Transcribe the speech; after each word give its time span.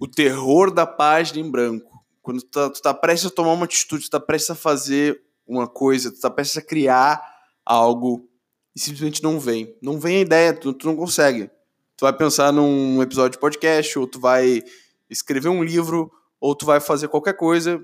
o 0.00 0.08
terror 0.08 0.72
da 0.72 0.86
página 0.86 1.46
em 1.46 1.50
branco. 1.50 2.02
Quando 2.22 2.40
tu 2.40 2.48
tá, 2.48 2.70
tu 2.70 2.80
tá 2.80 2.94
prestes 2.94 3.30
a 3.30 3.34
tomar 3.34 3.52
uma 3.52 3.66
atitude, 3.66 4.04
tu 4.04 4.10
tá 4.10 4.18
prestes 4.18 4.50
a 4.50 4.54
fazer 4.54 5.22
uma 5.46 5.68
coisa, 5.68 6.10
tu 6.10 6.18
tá 6.18 6.30
prestes 6.30 6.56
a 6.56 6.62
criar 6.62 7.22
algo 7.64 8.26
e 8.74 8.80
simplesmente 8.80 9.22
não 9.22 9.38
vem. 9.38 9.76
Não 9.82 10.00
vem 10.00 10.16
a 10.16 10.20
ideia, 10.20 10.54
tu, 10.54 10.72
tu 10.72 10.86
não 10.86 10.96
consegue. 10.96 11.50
Tu 11.96 12.02
vai 12.02 12.12
pensar 12.14 12.50
num 12.50 13.02
episódio 13.02 13.32
de 13.32 13.38
podcast, 13.38 13.98
ou 13.98 14.06
tu 14.06 14.18
vai 14.18 14.62
escrever 15.10 15.50
um 15.50 15.62
livro, 15.62 16.10
ou 16.40 16.54
tu 16.54 16.64
vai 16.64 16.80
fazer 16.80 17.08
qualquer 17.08 17.36
coisa, 17.36 17.82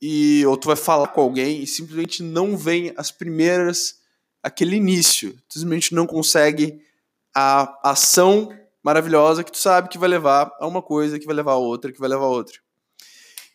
e 0.00 0.44
ou 0.46 0.56
tu 0.56 0.66
vai 0.66 0.76
falar 0.76 1.08
com 1.08 1.22
alguém 1.22 1.62
e 1.62 1.66
simplesmente 1.66 2.22
não 2.22 2.56
vem 2.56 2.92
as 2.96 3.10
primeiras, 3.10 3.98
aquele 4.42 4.76
início. 4.76 5.32
Tu 5.48 5.54
simplesmente 5.54 5.94
não 5.94 6.06
consegue 6.06 6.80
a 7.34 7.90
ação 7.90 8.50
maravilhosa 8.88 9.44
que 9.44 9.52
tu 9.52 9.58
sabe 9.58 9.90
que 9.90 9.98
vai 9.98 10.08
levar 10.08 10.50
a 10.58 10.66
uma 10.66 10.80
coisa, 10.80 11.18
que 11.18 11.26
vai 11.26 11.36
levar 11.36 11.52
a 11.52 11.56
outra, 11.56 11.92
que 11.92 12.00
vai 12.00 12.08
levar 12.08 12.24
a 12.24 12.28
outra. 12.28 12.58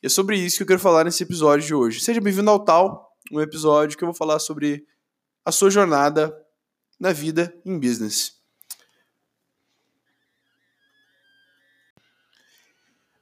E 0.02 0.06
é 0.06 0.10
sobre 0.10 0.38
isso 0.38 0.58
que 0.58 0.64
eu 0.64 0.68
quero 0.68 0.80
falar 0.80 1.06
nesse 1.06 1.24
episódio 1.24 1.66
de 1.66 1.74
hoje. 1.74 2.02
Seja 2.02 2.22
bem-vindo 2.22 2.52
ao 2.52 2.64
Tal, 2.64 3.12
um 3.32 3.42
episódio 3.42 3.98
que 3.98 4.04
eu 4.04 4.08
vou 4.08 4.16
falar 4.16 4.38
sobre 4.38 4.86
a 5.44 5.52
sua 5.52 5.72
jornada 5.72 6.32
na 7.00 7.12
vida 7.12 7.52
em 7.66 7.80
business. 7.80 8.40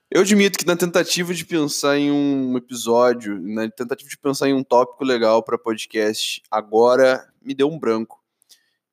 Eu 0.09 0.19
admito 0.19 0.59
que 0.59 0.65
na 0.65 0.75
tentativa 0.75 1.33
de 1.33 1.45
pensar 1.45 1.97
em 1.97 2.11
um 2.11 2.57
episódio, 2.57 3.39
na 3.39 3.69
tentativa 3.69 4.09
de 4.09 4.17
pensar 4.17 4.49
em 4.49 4.53
um 4.53 4.65
tópico 4.65 5.05
legal 5.05 5.41
para 5.41 5.57
podcast, 5.57 6.43
agora 6.51 7.31
me 7.41 7.55
deu 7.55 7.69
um 7.69 7.79
branco. 7.79 8.20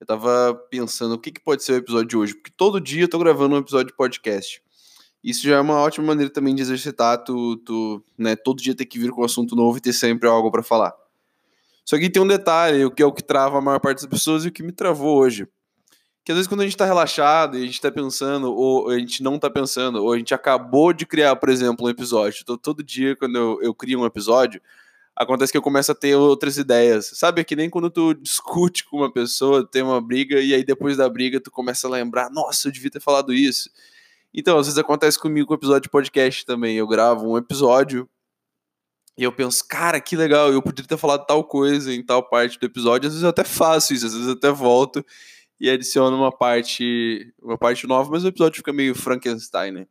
Eu 0.01 0.07
tava 0.07 0.55
pensando 0.70 1.15
o 1.15 1.19
que, 1.19 1.33
que 1.33 1.41
pode 1.41 1.62
ser 1.65 1.73
o 1.73 1.77
episódio 1.77 2.07
de 2.07 2.16
hoje, 2.16 2.34
porque 2.34 2.52
todo 2.57 2.80
dia 2.80 3.05
eu 3.05 3.09
tô 3.09 3.19
gravando 3.19 3.57
um 3.57 3.59
episódio 3.59 3.88
de 3.88 3.97
podcast. 3.97 4.62
Isso 5.23 5.43
já 5.43 5.57
é 5.57 5.61
uma 5.61 5.80
ótima 5.80 6.07
maneira 6.07 6.33
também 6.33 6.55
de 6.55 6.62
exercitar, 6.62 7.24
tu, 7.24 7.57
tu 7.59 8.04
né, 8.16 8.37
todo 8.37 8.63
dia 8.63 8.74
ter 8.74 8.87
que 8.87 8.99
vir 8.99 9.10
com 9.10 9.23
um 9.23 9.24
assunto 9.24 9.57
novo 9.57 9.79
e 9.79 9.80
ter 9.80 9.93
sempre 9.93 10.29
algo 10.29 10.51
para 10.51 10.63
falar. 10.63 10.95
Só 11.85 11.99
que 11.99 12.09
tem 12.09 12.23
um 12.23 12.26
detalhe, 12.26 12.85
o 12.85 12.91
que 12.91 13.02
é 13.02 13.07
o 13.07 13.13
que 13.13 13.23
trava 13.23 13.59
a 13.59 13.60
maior 13.60 13.80
parte 13.80 13.99
das 14.02 14.07
pessoas 14.07 14.45
e 14.45 14.49
o 14.49 14.52
que 14.52 14.63
me 14.63 14.73
travou 14.73 15.19
hoje 15.19 15.49
que 16.29 16.32
às 16.32 16.37
vezes 16.37 16.46
quando 16.46 16.60
a 16.60 16.65
gente 16.65 16.74
está 16.74 16.85
relaxado 16.85 17.57
e 17.57 17.63
a 17.63 17.65
gente 17.65 17.73
está 17.73 17.91
pensando, 17.91 18.54
ou 18.54 18.91
a 18.91 18.99
gente 18.99 19.23
não 19.23 19.37
está 19.37 19.49
pensando, 19.49 20.04
ou 20.04 20.13
a 20.13 20.19
gente 20.19 20.35
acabou 20.35 20.93
de 20.93 21.07
criar, 21.07 21.35
por 21.37 21.49
exemplo, 21.49 21.87
um 21.87 21.88
episódio. 21.88 22.41
Então, 22.43 22.59
todo 22.59 22.85
dia, 22.85 23.16
quando 23.16 23.37
eu, 23.37 23.63
eu 23.63 23.74
crio 23.74 24.01
um 24.01 24.04
episódio, 24.04 24.60
acontece 25.19 25.51
que 25.51 25.59
eu 25.59 25.63
começo 25.63 25.91
a 25.91 25.95
ter 25.95 26.15
outras 26.15 26.57
ideias. 26.57 27.11
Sabe, 27.15 27.41
é 27.41 27.45
que 27.45 27.57
nem 27.57 27.69
quando 27.69 27.91
tu 27.91 28.15
discute 28.15 28.85
com 28.85 28.99
uma 28.99 29.13
pessoa, 29.13 29.66
tem 29.66 29.83
uma 29.83 30.01
briga, 30.01 30.41
e 30.41 30.55
aí 30.55 30.65
depois 30.65 30.97
da 30.97 31.09
briga 31.09 31.41
tu 31.41 31.51
começa 31.51 31.88
a 31.88 31.91
lembrar, 31.91 32.30
nossa, 32.30 32.69
eu 32.69 32.73
devia 32.73 32.91
ter 32.91 33.01
falado 33.01 33.35
isso. 33.35 33.69
Então, 34.33 34.59
às 34.59 34.66
vezes 34.66 34.79
acontece 34.79 35.19
comigo 35.19 35.49
com 35.49 35.55
o 35.55 35.57
episódio 35.57 35.83
de 35.83 35.88
podcast 35.88 36.47
também. 36.47 36.77
Eu 36.77 36.87
gravo 36.87 37.33
um 37.33 37.37
episódio 37.37 38.09
e 39.16 39.25
eu 39.25 39.33
penso, 39.33 39.66
cara, 39.66 40.01
que 40.01 40.15
legal, 40.15 40.52
eu 40.52 40.63
poderia 40.63 40.87
ter 40.87 40.97
falado 40.97 41.27
tal 41.27 41.43
coisa 41.43 41.93
em 41.93 42.05
tal 42.05 42.23
parte 42.23 42.57
do 42.57 42.66
episódio. 42.66 43.09
Às 43.09 43.15
vezes 43.15 43.25
eu 43.25 43.30
até 43.30 43.43
faço 43.43 43.93
isso, 43.93 44.07
às 44.07 44.13
vezes 44.13 44.29
eu 44.29 44.35
até 44.35 44.53
volto 44.53 45.05
e 45.60 45.69
adiciona 45.69 46.16
uma 46.16 46.30
parte, 46.30 47.32
uma 47.43 47.59
parte 47.59 47.85
nova, 47.88 48.09
mas 48.09 48.23
o 48.23 48.29
episódio 48.29 48.59
fica 48.59 48.73
meio 48.73 48.95
Frankenstein, 48.95 49.73
né? 49.73 49.87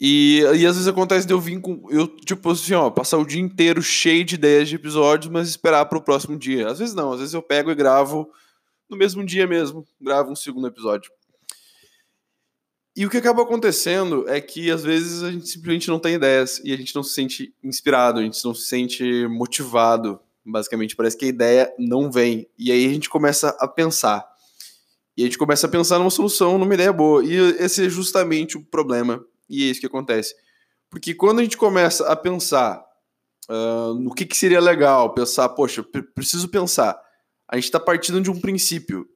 E, 0.00 0.40
e 0.40 0.66
às 0.66 0.76
vezes 0.76 0.88
acontece 0.88 1.26
de 1.26 1.32
eu 1.32 1.40
vir 1.40 1.60
com. 1.60 1.86
Eu, 1.90 2.08
tipo 2.08 2.50
assim, 2.50 2.74
ó, 2.74 2.90
passar 2.90 3.18
o 3.18 3.26
dia 3.26 3.40
inteiro 3.40 3.82
cheio 3.82 4.24
de 4.24 4.36
ideias 4.36 4.68
de 4.68 4.76
episódios, 4.76 5.30
mas 5.30 5.48
esperar 5.48 5.84
para 5.86 5.98
o 5.98 6.02
próximo 6.02 6.38
dia. 6.38 6.68
Às 6.68 6.78
vezes 6.78 6.94
não, 6.94 7.12
às 7.12 7.20
vezes 7.20 7.34
eu 7.34 7.42
pego 7.42 7.70
e 7.70 7.74
gravo 7.74 8.30
no 8.88 8.96
mesmo 8.96 9.24
dia 9.24 9.46
mesmo, 9.46 9.86
gravo 10.00 10.32
um 10.32 10.36
segundo 10.36 10.66
episódio. 10.66 11.10
E 12.96 13.06
o 13.06 13.10
que 13.10 13.18
acaba 13.18 13.42
acontecendo 13.42 14.28
é 14.28 14.40
que 14.40 14.70
às 14.70 14.82
vezes 14.82 15.22
a 15.22 15.30
gente 15.30 15.48
simplesmente 15.48 15.88
não 15.88 16.00
tem 16.00 16.14
ideias 16.14 16.60
e 16.64 16.72
a 16.72 16.76
gente 16.76 16.94
não 16.94 17.02
se 17.02 17.14
sente 17.14 17.54
inspirado, 17.62 18.20
a 18.20 18.22
gente 18.22 18.44
não 18.44 18.54
se 18.54 18.66
sente 18.66 19.28
motivado 19.28 20.20
Basicamente, 20.44 20.96
parece 20.96 21.16
que 21.16 21.26
a 21.26 21.28
ideia 21.28 21.72
não 21.78 22.10
vem. 22.10 22.48
E 22.58 22.72
aí 22.72 22.86
a 22.86 22.88
gente 22.88 23.08
começa 23.08 23.56
a 23.60 23.68
pensar. 23.68 24.26
E 25.16 25.22
a 25.22 25.26
gente 25.26 25.38
começa 25.38 25.66
a 25.66 25.70
pensar 25.70 25.98
numa 25.98 26.10
solução, 26.10 26.58
numa 26.58 26.74
ideia 26.74 26.92
boa. 26.92 27.24
E 27.24 27.34
esse 27.58 27.86
é 27.86 27.88
justamente 27.88 28.56
o 28.56 28.64
problema. 28.64 29.22
E 29.50 29.64
é 29.64 29.70
isso 29.70 29.80
que 29.80 29.86
acontece. 29.86 30.34
Porque 30.88 31.12
quando 31.12 31.40
a 31.40 31.42
gente 31.42 31.56
começa 31.56 32.06
a 32.06 32.16
pensar 32.16 32.82
uh, 33.48 33.94
no 33.94 34.14
que, 34.14 34.24
que 34.24 34.36
seria 34.36 34.60
legal, 34.60 35.12
pensar, 35.12 35.48
poxa, 35.50 35.84
preciso 36.14 36.48
pensar. 36.48 36.98
A 37.48 37.56
gente 37.56 37.64
está 37.64 37.80
partindo 37.80 38.20
de 38.20 38.30
um 38.30 38.40
princípio. 38.40 39.06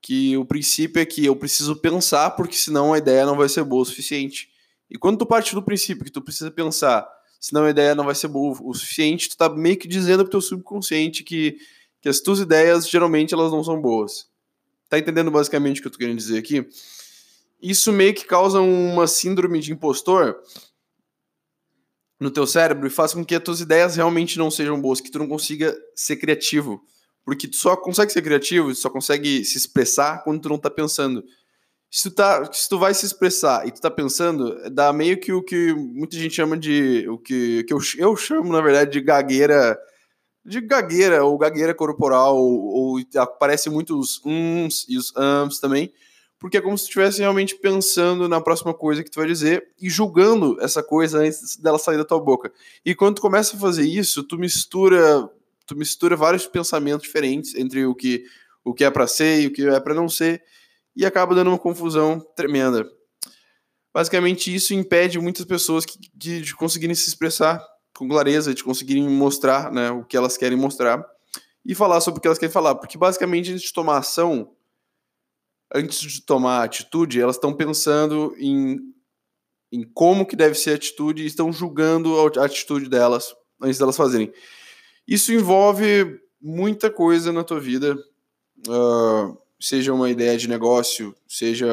Que 0.00 0.36
o 0.36 0.44
princípio 0.44 1.00
é 1.00 1.06
que 1.06 1.24
eu 1.24 1.34
preciso 1.34 1.74
pensar, 1.76 2.30
porque 2.32 2.56
senão 2.56 2.92
a 2.92 2.98
ideia 2.98 3.24
não 3.24 3.36
vai 3.36 3.48
ser 3.48 3.64
boa 3.64 3.82
o 3.82 3.86
suficiente. 3.86 4.50
E 4.90 4.98
quando 4.98 5.16
tu 5.16 5.24
parte 5.24 5.54
do 5.54 5.62
princípio 5.62 6.04
que 6.04 6.12
tu 6.12 6.20
precisa 6.20 6.50
pensar 6.50 7.08
senão 7.44 7.64
a 7.64 7.70
ideia 7.70 7.94
não 7.94 8.04
vai 8.06 8.14
ser 8.14 8.28
boa 8.28 8.56
o 8.62 8.72
suficiente, 8.72 9.28
tu 9.28 9.36
tá 9.36 9.50
meio 9.50 9.76
que 9.76 9.86
dizendo 9.86 10.24
pro 10.24 10.30
teu 10.30 10.40
subconsciente 10.40 11.22
que, 11.22 11.58
que 12.00 12.08
as 12.08 12.18
tuas 12.20 12.40
ideias, 12.40 12.88
geralmente, 12.88 13.34
elas 13.34 13.52
não 13.52 13.62
são 13.62 13.78
boas. 13.78 14.26
Tá 14.88 14.98
entendendo 14.98 15.30
basicamente 15.30 15.78
o 15.78 15.82
que 15.82 15.88
eu 15.88 15.92
tô 15.92 15.98
querendo 15.98 16.16
dizer 16.16 16.38
aqui? 16.38 16.66
Isso 17.64 17.92
meio 17.92 18.14
que 18.14 18.24
causa 18.24 18.60
uma 18.60 19.06
síndrome 19.06 19.60
de 19.60 19.72
impostor 19.72 20.36
no 22.20 22.30
teu 22.30 22.46
cérebro 22.46 22.86
e 22.86 22.90
faz 22.90 23.14
com 23.14 23.24
que 23.24 23.34
as 23.34 23.42
tuas 23.42 23.60
ideias 23.60 23.96
realmente 23.96 24.38
não 24.38 24.50
sejam 24.50 24.80
boas, 24.80 25.00
que 25.00 25.10
tu 25.10 25.18
não 25.18 25.28
consiga 25.28 25.76
ser 25.94 26.16
criativo. 26.16 26.80
Porque 27.24 27.48
tu 27.48 27.56
só 27.56 27.76
consegue 27.76 28.12
ser 28.12 28.22
criativo, 28.22 28.68
tu 28.68 28.78
só 28.78 28.90
consegue 28.90 29.44
se 29.44 29.56
expressar 29.56 30.22
quando 30.22 30.42
tu 30.42 30.48
não 30.48 30.58
tá 30.58 30.70
pensando 30.70 31.24
se 31.94 32.10
tu, 32.10 32.16
tá, 32.16 32.52
se 32.52 32.68
tu 32.68 32.76
vai 32.76 32.92
se 32.92 33.06
expressar 33.06 33.68
e 33.68 33.70
tu 33.70 33.80
tá 33.80 33.88
pensando, 33.88 34.68
dá 34.68 34.92
meio 34.92 35.16
que 35.16 35.32
o 35.32 35.40
que 35.40 35.72
muita 35.72 36.16
gente 36.16 36.34
chama 36.34 36.56
de. 36.58 37.08
O 37.08 37.16
que, 37.16 37.62
que 37.62 37.72
eu, 37.72 37.78
eu 37.98 38.16
chamo, 38.16 38.52
na 38.52 38.60
verdade, 38.60 38.90
de 38.90 39.00
gagueira. 39.00 39.78
De 40.44 40.60
gagueira, 40.60 41.24
ou 41.24 41.38
gagueira 41.38 41.72
corporal, 41.72 42.36
ou, 42.36 42.96
ou 42.96 43.00
aparece 43.16 43.70
muito 43.70 43.96
os 43.96 44.20
uns 44.26 44.84
e 44.88 44.98
os 44.98 45.14
ams 45.16 45.60
também, 45.60 45.92
porque 46.44 46.58
é 46.58 46.60
como 46.60 46.76
se 46.76 46.84
estivesse 46.84 47.20
realmente 47.20 47.54
pensando 47.54 48.28
na 48.28 48.38
próxima 48.38 48.74
coisa 48.74 49.02
que 49.02 49.10
tu 49.10 49.18
vai 49.18 49.26
dizer 49.26 49.66
e 49.80 49.88
julgando 49.88 50.60
essa 50.60 50.82
coisa 50.82 51.20
antes 51.20 51.56
dela 51.56 51.78
sair 51.78 51.96
da 51.96 52.04
tua 52.04 52.20
boca. 52.20 52.52
E 52.84 52.94
quando 52.94 53.16
tu 53.16 53.22
começa 53.22 53.56
a 53.56 53.58
fazer 53.58 53.86
isso, 53.86 54.22
tu 54.22 54.36
mistura, 54.36 55.26
tu 55.64 55.74
mistura 55.74 56.14
vários 56.14 56.46
pensamentos 56.46 57.06
diferentes 57.06 57.54
entre 57.54 57.86
o 57.86 57.94
que, 57.94 58.26
o 58.62 58.74
que 58.74 58.84
é 58.84 58.90
para 58.90 59.06
ser 59.06 59.40
e 59.40 59.46
o 59.46 59.52
que 59.54 59.66
é 59.66 59.80
para 59.80 59.94
não 59.94 60.06
ser 60.06 60.44
e 60.94 61.06
acaba 61.06 61.34
dando 61.34 61.48
uma 61.48 61.58
confusão 61.58 62.20
tremenda. 62.36 62.86
Basicamente, 63.90 64.54
isso 64.54 64.74
impede 64.74 65.18
muitas 65.18 65.46
pessoas 65.46 65.86
que, 65.86 65.98
de, 66.14 66.42
de 66.42 66.54
conseguirem 66.54 66.94
se 66.94 67.08
expressar 67.08 67.66
com 67.96 68.06
clareza, 68.06 68.52
de 68.52 68.62
conseguirem 68.62 69.08
mostrar 69.08 69.72
né, 69.72 69.90
o 69.92 70.04
que 70.04 70.14
elas 70.14 70.36
querem 70.36 70.58
mostrar 70.58 71.02
e 71.64 71.74
falar 71.74 72.02
sobre 72.02 72.18
o 72.18 72.20
que 72.20 72.28
elas 72.28 72.38
querem 72.38 72.52
falar. 72.52 72.74
Porque, 72.74 72.98
basicamente, 72.98 73.50
antes 73.50 73.62
de 73.62 73.72
tomar 73.72 73.96
ação, 73.96 74.54
antes 75.74 76.00
de 76.00 76.22
tomar 76.22 76.62
atitude, 76.62 77.20
elas 77.20 77.34
estão 77.34 77.52
pensando 77.52 78.32
em, 78.38 78.78
em 79.72 79.82
como 79.82 80.24
que 80.24 80.36
deve 80.36 80.54
ser 80.54 80.70
a 80.70 80.74
atitude 80.76 81.22
e 81.22 81.26
estão 81.26 81.52
julgando 81.52 82.14
a 82.38 82.44
atitude 82.44 82.88
delas 82.88 83.34
antes 83.60 83.78
delas 83.78 83.96
fazerem. 83.96 84.32
Isso 85.06 85.32
envolve 85.32 86.20
muita 86.40 86.90
coisa 86.90 87.32
na 87.32 87.42
tua 87.42 87.58
vida. 87.58 87.96
Uh, 88.68 89.36
seja 89.60 89.92
uma 89.92 90.08
ideia 90.08 90.36
de 90.38 90.48
negócio, 90.48 91.14
seja 91.26 91.68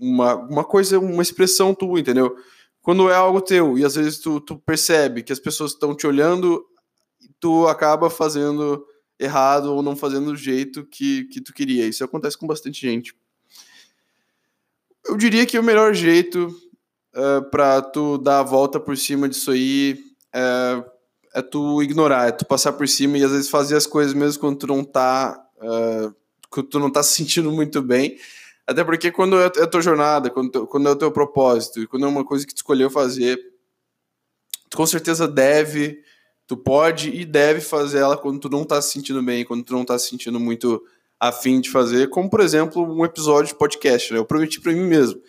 uma, 0.00 0.34
uma 0.34 0.64
coisa, 0.64 0.98
uma 0.98 1.22
expressão 1.22 1.74
tua, 1.74 2.00
entendeu? 2.00 2.34
Quando 2.82 3.08
é 3.10 3.14
algo 3.14 3.40
teu 3.40 3.78
e 3.78 3.84
às 3.84 3.94
vezes 3.94 4.18
tu, 4.18 4.40
tu 4.40 4.56
percebe 4.58 5.22
que 5.22 5.32
as 5.32 5.38
pessoas 5.38 5.72
estão 5.72 5.94
te 5.94 6.06
olhando, 6.06 6.64
tu 7.40 7.66
acaba 7.66 8.10
fazendo 8.10 8.84
errado 9.18 9.72
ou 9.72 9.82
não 9.82 9.96
fazendo 9.96 10.26
do 10.26 10.36
jeito 10.36 10.84
que, 10.86 11.24
que 11.24 11.40
tu 11.40 11.52
queria. 11.52 11.86
Isso 11.86 12.04
acontece 12.04 12.36
com 12.36 12.46
bastante 12.46 12.80
gente. 12.80 13.14
Eu 15.08 15.16
diria 15.16 15.46
que 15.46 15.58
o 15.58 15.62
melhor 15.62 15.94
jeito 15.94 16.48
uh, 17.14 17.38
é, 17.38 17.40
para 17.42 17.80
tu 17.82 18.18
dar 18.18 18.40
a 18.40 18.42
volta 18.42 18.80
por 18.80 18.96
cima 18.96 19.28
disso 19.28 19.50
aí 19.50 19.98
é, 20.34 20.84
é, 21.34 21.42
tu 21.42 21.82
ignorar, 21.82 22.28
é 22.28 22.32
tu 22.32 22.44
passar 22.44 22.72
por 22.72 22.88
cima 22.88 23.16
e 23.16 23.24
às 23.24 23.30
vezes 23.30 23.48
fazer 23.48 23.76
as 23.76 23.86
coisas 23.86 24.12
mesmo 24.14 24.40
quando 24.40 24.58
tu 24.58 24.66
não 24.66 24.84
tá 24.84 25.38
uh, 25.58 26.14
que 26.52 26.62
tu 26.62 26.78
não 26.78 26.90
tá 26.90 27.02
se 27.02 27.14
sentindo 27.14 27.50
muito 27.52 27.82
bem. 27.82 28.18
Até 28.66 28.82
porque 28.82 29.12
quando 29.12 29.38
é 29.38 29.46
a 29.46 29.66
tua 29.66 29.80
jornada, 29.80 30.28
quando, 30.28 30.66
quando 30.66 30.88
é 30.88 30.92
o 30.92 30.96
teu 30.96 31.12
propósito, 31.12 31.80
e 31.80 31.86
quando 31.86 32.04
é 32.04 32.08
uma 32.08 32.24
coisa 32.24 32.44
que 32.44 32.52
tu 32.52 32.58
escolheu 32.58 32.90
fazer, 32.90 33.38
tu 34.68 34.76
com 34.76 34.86
certeza 34.86 35.28
deve, 35.28 36.02
tu 36.46 36.56
pode 36.56 37.10
e 37.10 37.24
deve 37.24 37.60
fazer 37.60 37.98
ela 37.98 38.16
quando 38.16 38.40
tu 38.40 38.48
não 38.48 38.64
tá 38.64 38.82
se 38.82 38.92
sentindo 38.92 39.22
bem, 39.22 39.44
quando 39.44 39.62
tu 39.62 39.72
não 39.72 39.84
tá 39.84 39.96
se 39.98 40.08
sentindo 40.08 40.40
muito 40.40 40.82
afim 41.18 41.60
de 41.60 41.70
fazer, 41.70 42.08
como 42.08 42.28
por 42.28 42.40
exemplo 42.40 42.82
um 42.82 43.04
episódio 43.04 43.52
de 43.52 43.58
podcast, 43.58 44.12
né? 44.12 44.18
Eu 44.18 44.24
prometi 44.24 44.60
para 44.60 44.72
mim 44.72 44.84
mesmo 44.84 45.20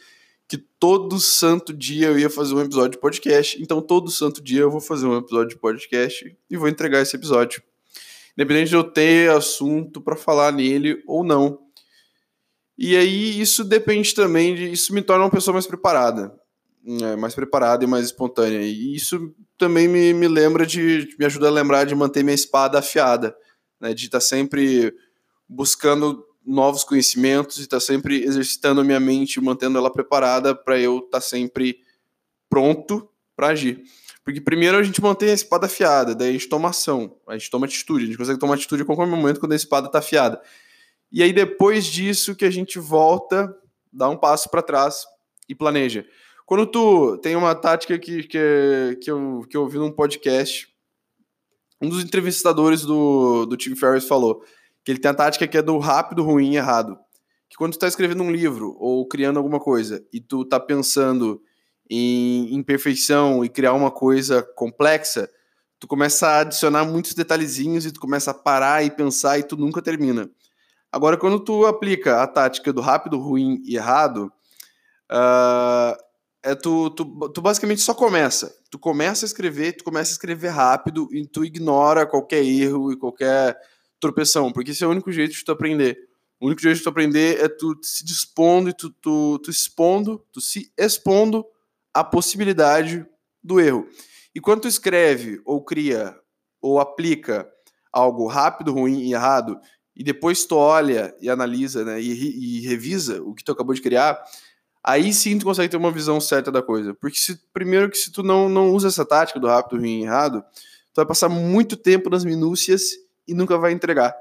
que 0.47 0.57
todo 0.57 1.19
santo 1.19 1.73
dia 1.73 2.07
eu 2.07 2.17
ia 2.17 2.29
fazer 2.29 2.53
um 2.53 2.61
episódio 2.61 2.91
de 2.91 2.99
podcast, 2.99 3.61
então 3.61 3.81
todo 3.81 4.09
santo 4.09 4.41
dia 4.41 4.61
eu 4.61 4.71
vou 4.71 4.79
fazer 4.79 5.05
um 5.05 5.17
episódio 5.17 5.49
de 5.49 5.57
podcast 5.57 6.37
e 6.49 6.57
vou 6.57 6.69
entregar 6.69 7.01
esse 7.01 7.15
episódio 7.15 7.61
independente 8.37 8.69
de 8.69 8.75
eu 8.75 8.83
ter 8.83 9.31
assunto 9.31 9.99
para 9.99 10.15
falar 10.15 10.51
nele 10.51 11.03
ou 11.07 11.23
não. 11.23 11.59
E 12.77 12.95
aí 12.95 13.41
isso 13.41 13.63
depende 13.63 14.13
também 14.13 14.53
de. 14.53 14.71
Isso 14.71 14.93
me 14.93 15.01
torna 15.01 15.25
uma 15.25 15.31
pessoa 15.31 15.53
mais 15.53 15.65
preparada. 15.65 16.31
É, 17.01 17.15
mais 17.15 17.33
preparada 17.33 17.83
e 17.83 17.87
mais 17.87 18.05
espontânea. 18.05 18.61
E 18.61 18.95
isso 18.95 19.33
também 19.57 19.87
me, 19.87 20.13
me 20.13 20.27
lembra 20.27 20.65
de. 20.65 21.09
me 21.17 21.25
ajuda 21.25 21.47
a 21.47 21.51
lembrar 21.51 21.85
de 21.85 21.95
manter 21.95 22.23
minha 22.23 22.35
espada 22.35 22.77
afiada. 22.77 23.35
Né, 23.81 23.93
de 23.93 24.05
estar 24.05 24.19
tá 24.19 24.25
sempre 24.25 24.93
buscando 25.47 26.25
novos 26.45 26.83
conhecimentos 26.83 27.57
e 27.57 27.61
estar 27.61 27.77
tá 27.77 27.81
sempre 27.81 28.23
exercitando 28.23 28.81
a 28.81 28.83
minha 28.83 28.99
mente, 28.99 29.41
mantendo 29.41 29.77
ela 29.77 29.91
preparada 29.91 30.55
para 30.55 30.79
eu 30.79 30.99
estar 30.99 31.09
tá 31.11 31.21
sempre 31.21 31.79
pronto 32.49 33.09
para 33.35 33.47
agir. 33.47 33.83
Porque 34.23 34.41
primeiro 34.41 34.77
a 34.77 34.83
gente 34.83 35.01
mantém 35.01 35.29
a 35.29 35.33
espada 35.33 35.67
afiada, 35.67 36.15
daí 36.15 36.29
a 36.29 36.31
gente 36.33 36.49
toma 36.49 36.69
ação, 36.69 37.17
a 37.27 37.37
gente 37.37 37.49
toma 37.49 37.65
atitude, 37.65 38.03
a 38.03 38.07
gente 38.07 38.17
consegue 38.17 38.39
tomar 38.39 38.55
atitude 38.55 38.81
a 38.81 38.85
qualquer 38.85 39.07
momento 39.07 39.39
quando 39.39 39.53
a 39.53 39.55
espada 39.55 39.87
está 39.87 39.99
afiada. 39.99 40.41
E 41.11 41.23
aí 41.23 41.31
depois 41.31 41.85
disso 41.85 42.35
que 42.35 42.43
a 42.43 42.49
gente 42.49 42.79
volta, 42.79 43.55
dá 43.91 44.09
um 44.09 44.17
passo 44.17 44.49
para 44.49 44.61
trás 44.61 45.05
e 45.47 45.55
planeja. 45.55 46.05
Quando 46.45 46.65
tu 46.65 47.17
tem 47.17 47.35
uma 47.35 47.53
tática 47.55 47.97
que, 47.99 48.23
que, 48.23 48.97
que, 49.01 49.11
eu, 49.11 49.45
que 49.49 49.55
eu 49.55 49.61
ouvi 49.61 49.77
num 49.77 49.91
podcast, 49.91 50.67
um 51.81 51.89
dos 51.89 52.03
entrevistadores 52.03 52.81
do, 52.81 53.45
do 53.45 53.57
Tim 53.57 53.75
Ferriss 53.75 54.07
falou 54.07 54.43
que 54.87 54.91
ele 54.91 54.99
tem 54.99 55.11
a 55.11 55.13
tática 55.13 55.45
que 55.45 55.57
é 55.57 55.61
do 55.61 55.77
rápido, 55.79 56.23
ruim 56.23 56.55
errado. 56.55 56.97
Que 57.49 57.57
quando 57.57 57.73
tu 57.73 57.79
tá 57.79 57.89
escrevendo 57.89 58.23
um 58.23 58.31
livro 58.31 58.73
ou 58.79 59.05
criando 59.05 59.35
alguma 59.35 59.59
coisa 59.59 60.01
e 60.13 60.21
tu 60.21 60.45
tá 60.45 60.61
pensando 60.61 61.41
em 61.89 62.55
imperfeição 62.55 63.43
e 63.43 63.49
criar 63.49 63.73
uma 63.73 63.91
coisa 63.91 64.41
complexa, 64.55 65.29
tu 65.77 65.89
começa 65.89 66.25
a 66.25 66.39
adicionar 66.39 66.85
muitos 66.85 67.13
detalhezinhos 67.13 67.85
e 67.85 67.91
tu 67.91 67.99
começa 67.99 68.31
a 68.31 68.33
parar 68.33 68.81
e 68.81 68.89
pensar 68.89 69.37
e 69.37 69.43
tu 69.43 69.57
nunca 69.57 69.81
termina. 69.81 70.31
Agora, 70.89 71.17
quando 71.17 71.41
tu 71.41 71.65
aplica 71.65 72.23
a 72.23 72.27
tática 72.27 72.71
do 72.71 72.79
rápido, 72.79 73.19
ruim 73.19 73.61
e 73.65 73.75
errado, 73.75 74.31
uh, 75.11 76.01
é 76.41 76.55
tu, 76.55 76.91
tu, 76.91 77.29
tu 77.33 77.41
basicamente 77.41 77.81
só 77.81 77.93
começa. 77.93 78.55
Tu 78.71 78.79
começa 78.79 79.25
a 79.25 79.27
escrever, 79.27 79.73
tu 79.73 79.83
começa 79.83 80.11
a 80.11 80.13
escrever 80.13 80.47
rápido 80.47 81.09
e 81.11 81.27
tu 81.27 81.43
ignora 81.43 82.05
qualquer 82.05 82.41
erro 82.41 82.93
e 82.93 82.95
qualquer 82.95 83.59
tropeção, 83.99 84.51
porque 84.51 84.71
esse 84.71 84.83
é 84.83 84.87
o 84.87 84.91
único 84.91 85.11
jeito 85.11 85.33
de 85.33 85.43
tu 85.43 85.51
aprender. 85.51 85.97
O 86.39 86.47
único 86.47 86.61
jeito 86.61 86.77
de 86.77 86.83
tu 86.83 86.89
aprender 86.89 87.39
é 87.39 87.47
tu 87.47 87.77
se 87.81 88.05
dispondo 88.05 88.69
e 88.69 88.73
tu, 88.73 88.89
tu, 88.89 89.39
tu 89.39 89.49
expondo, 89.49 90.23
tu 90.31 90.39
se 90.39 90.71
expondo 90.77 91.45
à 91.93 92.03
possibilidade 92.03 93.05
do 93.43 93.59
erro. 93.59 93.87
E 94.35 94.39
quando 94.39 94.61
tu 94.61 94.67
escreve 94.67 95.41
ou 95.45 95.63
cria 95.63 96.15
ou 96.61 96.79
aplica 96.79 97.49
algo 97.91 98.27
rápido, 98.27 98.71
ruim 98.71 98.99
e 99.01 99.13
errado, 99.13 99.59
e 99.95 100.03
depois 100.03 100.45
tu 100.45 100.55
olha 100.55 101.15
e 101.19 101.27
analisa 101.27 101.83
né, 101.83 101.99
e, 101.99 102.59
e 102.59 102.67
revisa 102.67 103.21
o 103.23 103.33
que 103.33 103.43
tu 103.43 103.51
acabou 103.51 103.73
de 103.73 103.81
criar, 103.81 104.21
aí 104.83 105.11
sim 105.11 105.39
tu 105.39 105.45
consegue 105.45 105.69
ter 105.69 105.77
uma 105.77 105.91
visão 105.91 106.21
certa 106.21 106.51
da 106.51 106.61
coisa. 106.61 106.93
Porque 106.93 107.17
se, 107.17 107.35
primeiro 107.51 107.89
que 107.89 107.97
se 107.97 108.11
tu 108.11 108.21
não, 108.21 108.47
não 108.47 108.71
usa 108.71 108.89
essa 108.89 109.03
tática 109.03 109.39
do 109.39 109.47
rápido, 109.47 109.79
ruim 109.79 110.01
e 110.01 110.03
errado, 110.03 110.41
tu 110.93 110.97
vai 110.97 111.05
passar 111.05 111.29
muito 111.29 111.75
tempo 111.75 112.11
nas 112.11 112.23
minúcias 112.23 112.91
e 113.27 113.33
nunca 113.33 113.57
vai 113.57 113.71
entregar. 113.71 114.15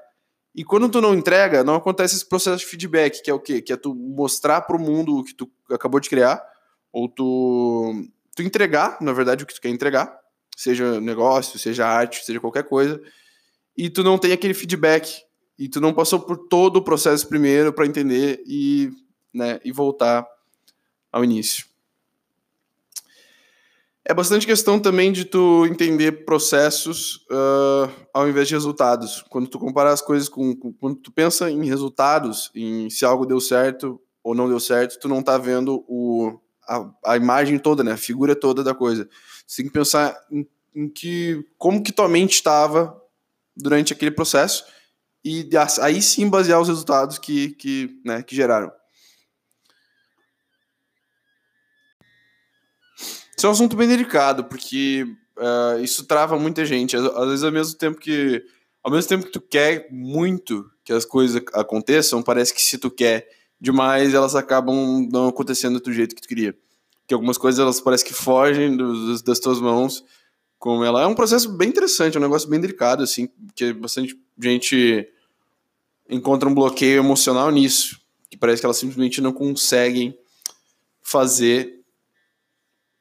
E 0.55 0.64
quando 0.64 0.88
tu 0.88 1.00
não 1.00 1.14
entrega, 1.14 1.62
não 1.62 1.75
acontece 1.75 2.17
esse 2.17 2.26
processo 2.26 2.58
de 2.58 2.67
feedback, 2.67 3.23
que 3.23 3.31
é 3.31 3.35
o 3.35 3.38
quê? 3.38 3.61
Que 3.61 3.75
é 3.75 3.76
tu 3.76 3.94
mostrar 3.94 4.62
para 4.62 4.76
o 4.76 4.81
mundo 4.81 5.19
o 5.19 5.25
que 5.25 5.35
tu 5.35 5.50
acabou 5.70 6.00
de 6.00 6.08
criar, 6.08 6.43
ou 6.91 7.08
tu, 7.08 8.08
tu 8.35 8.43
entregar, 8.43 8.97
na 9.03 9.12
verdade, 9.12 9.44
o 9.44 9.47
que 9.47 9.55
tu 9.55 9.61
quer 9.61 9.69
entregar, 9.69 10.19
seja 10.56 10.99
negócio, 10.99 11.58
seja 11.58 11.87
arte, 11.87 12.25
seja 12.25 12.41
qualquer 12.41 12.64
coisa, 12.64 12.99
e 13.76 13.91
tu 13.91 14.03
não 14.03 14.17
tem 14.17 14.32
aquele 14.32 14.55
feedback 14.55 15.23
e 15.59 15.69
tu 15.69 15.79
não 15.79 15.93
passou 15.93 16.20
por 16.20 16.49
todo 16.49 16.79
o 16.79 16.82
processo 16.82 17.29
primeiro 17.29 17.70
para 17.73 17.87
entender 17.87 18.43
e, 18.47 18.91
né, 19.35 19.61
e 19.62 19.70
voltar 19.70 20.26
ao 21.12 21.23
início. 21.23 21.67
É 24.08 24.14
bastante 24.14 24.47
questão 24.47 24.79
também 24.79 25.11
de 25.11 25.25
tu 25.25 25.67
entender 25.67 26.25
processos 26.25 27.17
uh, 27.29 27.91
ao 28.14 28.29
invés 28.29 28.47
de 28.47 28.55
resultados. 28.55 29.25
Quando 29.29 29.49
tu 29.49 29.58
compara 29.58 29.93
as 29.93 30.00
coisas 30.00 30.29
com, 30.29 30.55
com, 30.55 30.73
Quando 30.73 30.94
tu 30.94 31.11
pensa 31.11 31.50
em 31.50 31.64
resultados, 31.64 32.53
em 32.55 32.88
se 32.88 33.05
algo 33.05 33.26
deu 33.26 33.41
certo 33.41 34.00
ou 34.23 34.32
não 34.32 34.49
deu 34.49 34.61
certo, 34.61 35.00
tu 35.00 35.08
não 35.08 35.20
tá 35.20 35.37
vendo 35.37 35.85
o, 35.88 36.38
a, 36.69 36.88
a 37.05 37.17
imagem 37.17 37.58
toda, 37.58 37.82
né? 37.82 37.93
A 37.93 37.97
figura 37.97 38.37
toda 38.37 38.62
da 38.62 38.73
coisa. 38.73 39.08
Você 39.44 39.62
tem 39.62 39.67
que 39.67 39.76
pensar 39.76 40.17
em, 40.31 40.47
em 40.73 40.88
que... 40.88 41.44
Como 41.59 41.82
que 41.82 41.91
tua 41.91 42.09
mente 42.09 42.35
estava 42.35 42.97
durante 43.56 43.93
aquele 43.93 44.12
processo 44.12 44.64
e 45.25 45.50
aí 45.81 46.00
sim 46.00 46.31
basear 46.31 46.61
os 46.61 46.69
resultados 46.69 47.19
que, 47.19 47.49
que, 47.56 48.00
né, 48.05 48.23
que 48.23 48.37
geraram. 48.37 48.70
É 53.46 53.48
um 53.48 53.52
assunto 53.52 53.76
bem 53.76 53.88
delicado, 53.88 54.44
porque 54.44 55.06
uh, 55.37 55.81
isso 55.82 56.04
trava 56.04 56.38
muita 56.38 56.64
gente. 56.64 56.96
Às, 56.96 57.02
vezes, 57.28 57.44
ao 57.44 57.52
mesmo 57.52 57.78
tempo 57.78 57.98
que. 57.98 58.44
Ao 58.82 58.90
mesmo 58.90 59.08
tempo 59.08 59.26
que 59.26 59.32
tu 59.32 59.40
quer 59.40 59.88
muito 59.90 60.70
que 60.84 60.93
as 60.93 61.04
coisas 61.04 61.43
aconteçam, 61.52 62.22
parece 62.22 62.54
que 62.54 62.62
se 62.62 62.78
tu 62.78 62.88
quer 62.88 63.28
demais, 63.60 64.14
elas 64.14 64.37
acabam 64.37 65.08
não 65.10 65.26
acontecendo 65.26 65.81
do 65.81 65.93
jeito 65.93 66.14
que 66.14 66.22
tu 66.22 66.28
queria. 66.28 66.56
Que 67.06 67.12
algumas 67.12 67.37
coisas 67.37 67.58
elas 67.58 67.81
parecem 67.81 68.06
que 68.06 68.14
fogem 68.14 68.76
das 69.25 69.40
tuas 69.40 69.60
mãos. 69.60 70.04
Como 70.58 70.84
ela 70.84 71.02
é 71.02 71.06
um 71.06 71.14
processo 71.14 71.50
bem 71.50 71.69
interessante, 71.69 72.16
é 72.16 72.20
um 72.20 72.22
negócio 72.22 72.49
bem 72.49 72.60
delicado, 72.60 73.02
assim, 73.02 73.28
que 73.56 73.72
bastante 73.72 74.16
gente 74.40 75.08
encontra 76.08 76.49
um 76.49 76.54
bloqueio 76.54 76.99
emocional 76.99 77.50
nisso, 77.50 78.00
que 78.31 78.37
parece 78.37 78.62
que 78.62 78.66
elas 78.66 78.76
simplesmente 78.76 79.20
não 79.20 79.32
conseguem 79.32 80.16
fazer 81.02 81.75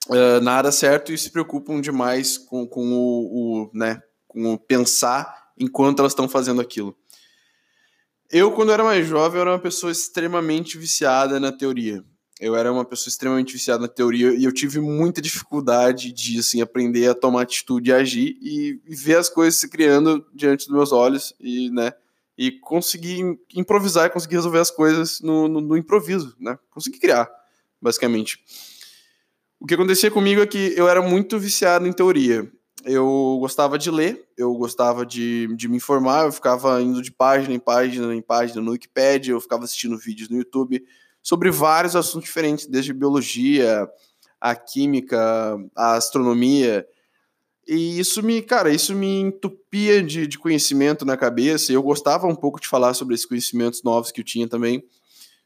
uh, 0.08 0.42
nada 0.42 0.72
certo 0.72 1.12
e 1.12 1.18
se 1.18 1.30
preocupam 1.32 1.80
demais 1.82 2.38
com, 2.38 2.68
com 2.68 2.92
o, 2.94 3.66
o, 3.66 3.72
né, 3.74 4.02
com 4.28 4.54
o 4.54 4.58
pensar 4.58 5.52
enquanto 5.58 6.00
elas 6.00 6.12
estão 6.12 6.28
fazendo 6.28 6.62
aquilo. 6.62 6.96
Eu, 8.32 8.52
quando 8.52 8.72
era 8.72 8.84
mais 8.84 9.08
jovem, 9.08 9.40
era 9.40 9.52
uma 9.52 9.60
pessoa 9.60 9.92
extremamente 9.92 10.78
viciada 10.78 11.40
na 11.40 11.52
teoria. 11.52 12.04
Eu 12.40 12.56
era 12.56 12.72
uma 12.72 12.84
pessoa 12.84 13.10
extremamente 13.10 13.54
viciada 13.54 13.84
na 13.84 13.88
teoria 13.88 14.34
e 14.34 14.44
eu 14.44 14.52
tive 14.52 14.80
muita 14.82 15.22
dificuldade 15.22 16.12
de 16.12 16.40
assim, 16.40 16.62
aprender 16.62 17.08
a 17.08 17.16
tomar 17.16 17.44
atitude 17.44 17.90
e 17.90 17.94
agir 17.94 18.38
e, 18.42 18.82
ver 18.88 19.18
as 19.18 19.30
coisas 19.30 19.60
se 19.60 19.70
criando 19.70 20.26
diante 20.34 20.66
dos 20.66 20.76
meus 20.76 20.92
olhos 20.92 21.34
e, 21.40 21.70
né, 21.70 21.94
e 22.38 22.52
conseguir 22.52 23.22
improvisar 23.56 24.12
conseguir 24.12 24.36
resolver 24.36 24.60
as 24.60 24.70
coisas 24.70 25.22
no, 25.22 25.48
no, 25.48 25.62
no 25.62 25.78
improviso, 25.78 26.36
né? 26.38 26.60
Consegui 26.70 27.00
criar, 27.00 27.30
basicamente. 27.82 28.44
O 29.66 29.68
que 29.68 29.74
acontecia 29.74 30.12
comigo 30.12 30.44
é 30.44 30.46
que 30.46 30.76
eu 30.78 30.88
era 30.88 31.02
muito 31.02 31.40
viciado 31.40 31.88
em 31.88 31.92
teoria. 31.92 32.48
Eu 32.84 33.38
gostava 33.40 33.80
de 33.80 33.90
ler, 33.90 34.24
eu 34.38 34.54
gostava 34.54 35.04
de, 35.04 35.48
de 35.56 35.68
me 35.68 35.78
informar, 35.78 36.26
eu 36.26 36.32
ficava 36.32 36.80
indo 36.84 37.02
de 37.02 37.12
página 37.12 37.52
em 37.52 37.58
página 37.58 38.14
em 38.14 38.22
página 38.22 38.62
no 38.62 38.74
Wikipedia, 38.74 39.34
eu 39.34 39.42
ficava 39.42 39.64
assistindo 39.64 39.98
vídeos 39.98 40.30
no 40.30 40.38
YouTube 40.38 40.86
sobre 41.20 41.50
vários 41.50 41.96
assuntos 41.96 42.28
diferentes, 42.28 42.68
desde 42.68 42.94
biologia, 42.94 43.90
a 44.40 44.54
química, 44.54 45.58
a 45.76 45.96
astronomia. 45.96 46.86
E 47.68 47.98
isso 47.98 48.22
me, 48.22 48.44
cara, 48.44 48.70
isso 48.70 48.94
me 48.94 49.20
entupia 49.20 50.04
de, 50.04 50.28
de 50.28 50.38
conhecimento 50.38 51.04
na 51.04 51.18
cabeça. 51.18 51.72
E 51.72 51.76
eu 51.76 51.82
gostava 51.82 52.28
um 52.28 52.36
pouco 52.36 52.62
de 52.62 52.68
falar 52.68 52.94
sobre 52.94 53.16
esses 53.16 53.26
conhecimentos 53.26 53.82
novos 53.82 54.12
que 54.12 54.22
eu 54.22 54.26
tinha 54.26 54.48
também. 54.48 54.84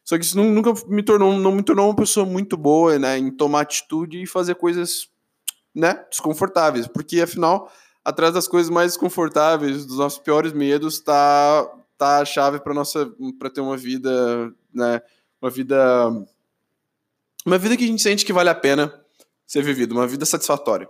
Só 0.09 0.17
que 0.17 0.25
isso 0.25 0.35
nunca 0.35 0.73
me 0.87 1.03
tornou, 1.03 1.37
não 1.37 1.51
me 1.51 1.61
tornou 1.61 1.87
uma 1.87 1.95
pessoa 1.95 2.25
muito 2.25 2.57
boa, 2.57 2.97
né, 2.97 3.19
em 3.19 3.29
tomar 3.29 3.61
atitude 3.61 4.19
e 4.19 4.25
fazer 4.25 4.55
coisas, 4.55 5.07
né, 5.71 6.03
desconfortáveis, 6.09 6.87
porque 6.87 7.21
afinal, 7.21 7.71
atrás 8.03 8.33
das 8.33 8.47
coisas 8.47 8.71
mais 8.71 8.93
desconfortáveis, 8.93 9.85
dos 9.85 9.99
nossos 9.99 10.17
piores 10.17 10.51
medos, 10.51 10.99
tá 10.99 11.71
tá 11.95 12.21
a 12.21 12.25
chave 12.25 12.59
para 12.59 12.73
nossa 12.73 13.07
para 13.37 13.51
ter 13.51 13.61
uma 13.61 13.77
vida, 13.77 14.51
né, 14.73 14.99
uma 15.39 15.51
vida 15.51 16.09
uma 17.45 17.59
vida 17.59 17.77
que 17.77 17.83
a 17.83 17.87
gente 17.87 18.01
sente 18.01 18.25
que 18.25 18.33
vale 18.33 18.49
a 18.49 18.55
pena 18.55 18.91
ser 19.45 19.61
vivida, 19.61 19.93
uma 19.93 20.07
vida 20.07 20.25
satisfatória. 20.25 20.89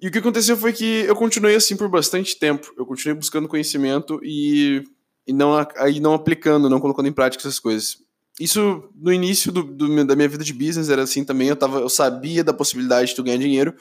E 0.00 0.08
o 0.08 0.10
que 0.10 0.16
aconteceu 0.16 0.56
foi 0.56 0.72
que 0.72 1.04
eu 1.06 1.14
continuei 1.14 1.56
assim 1.56 1.76
por 1.76 1.90
bastante 1.90 2.38
tempo. 2.38 2.72
Eu 2.74 2.86
continuei 2.86 3.14
buscando 3.14 3.46
conhecimento 3.46 4.18
e, 4.22 4.82
e 5.26 5.32
não, 5.32 5.54
aí 5.76 6.00
não 6.00 6.14
aplicando, 6.14 6.68
não 6.68 6.80
colocando 6.80 7.08
em 7.08 7.12
prática 7.12 7.42
essas 7.42 7.58
coisas. 7.58 7.98
Isso 8.38 8.88
no 8.94 9.12
início 9.12 9.52
do, 9.52 9.62
do, 9.62 10.04
da 10.04 10.16
minha 10.16 10.28
vida 10.28 10.42
de 10.42 10.52
business 10.52 10.90
era 10.90 11.02
assim 11.02 11.24
também. 11.24 11.48
Eu, 11.48 11.56
tava, 11.56 11.78
eu 11.78 11.88
sabia 11.88 12.42
da 12.42 12.52
possibilidade 12.52 13.10
de 13.10 13.16
tu 13.16 13.22
ganhar 13.22 13.38
dinheiro. 13.38 13.74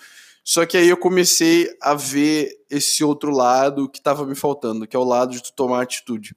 Só 0.44 0.66
que 0.66 0.78
aí 0.78 0.90
eu 0.90 0.98
comecei 0.98 1.76
a 1.82 1.96
ver 1.96 2.52
esse 2.70 3.04
outro 3.04 3.32
lado 3.32 3.90
que 3.90 3.98
estava 3.98 4.26
me 4.26 4.36
faltando, 4.36 4.86
que 4.86 4.96
é 4.96 5.00
o 5.00 5.04
lado 5.04 5.32
de 5.32 5.42
tu 5.42 5.54
tomar 5.54 5.82
atitude. 5.82 6.36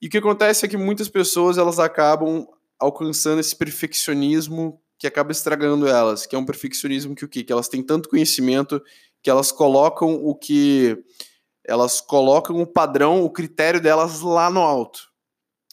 E 0.00 0.06
o 0.06 0.10
que 0.10 0.18
acontece 0.18 0.64
é 0.64 0.68
que 0.68 0.76
muitas 0.76 1.08
pessoas 1.08 1.58
elas 1.58 1.78
acabam 1.78 2.46
alcançando 2.78 3.40
esse 3.40 3.54
perfeccionismo 3.54 4.80
que 4.98 5.06
acaba 5.06 5.32
estragando 5.32 5.86
elas, 5.86 6.26
que 6.26 6.34
é 6.34 6.38
um 6.38 6.44
perfeccionismo 6.44 7.14
que 7.14 7.24
o 7.24 7.28
quê? 7.28 7.44
Que 7.44 7.52
elas 7.52 7.68
têm 7.68 7.82
tanto 7.82 8.08
conhecimento 8.08 8.82
que 9.22 9.30
elas 9.30 9.52
colocam 9.52 10.14
o 10.14 10.34
que 10.34 10.96
elas 11.68 12.00
colocam 12.00 12.56
o 12.62 12.66
padrão, 12.66 13.22
o 13.22 13.28
critério 13.28 13.78
delas 13.78 14.22
lá 14.22 14.48
no 14.48 14.60
alto. 14.60 15.06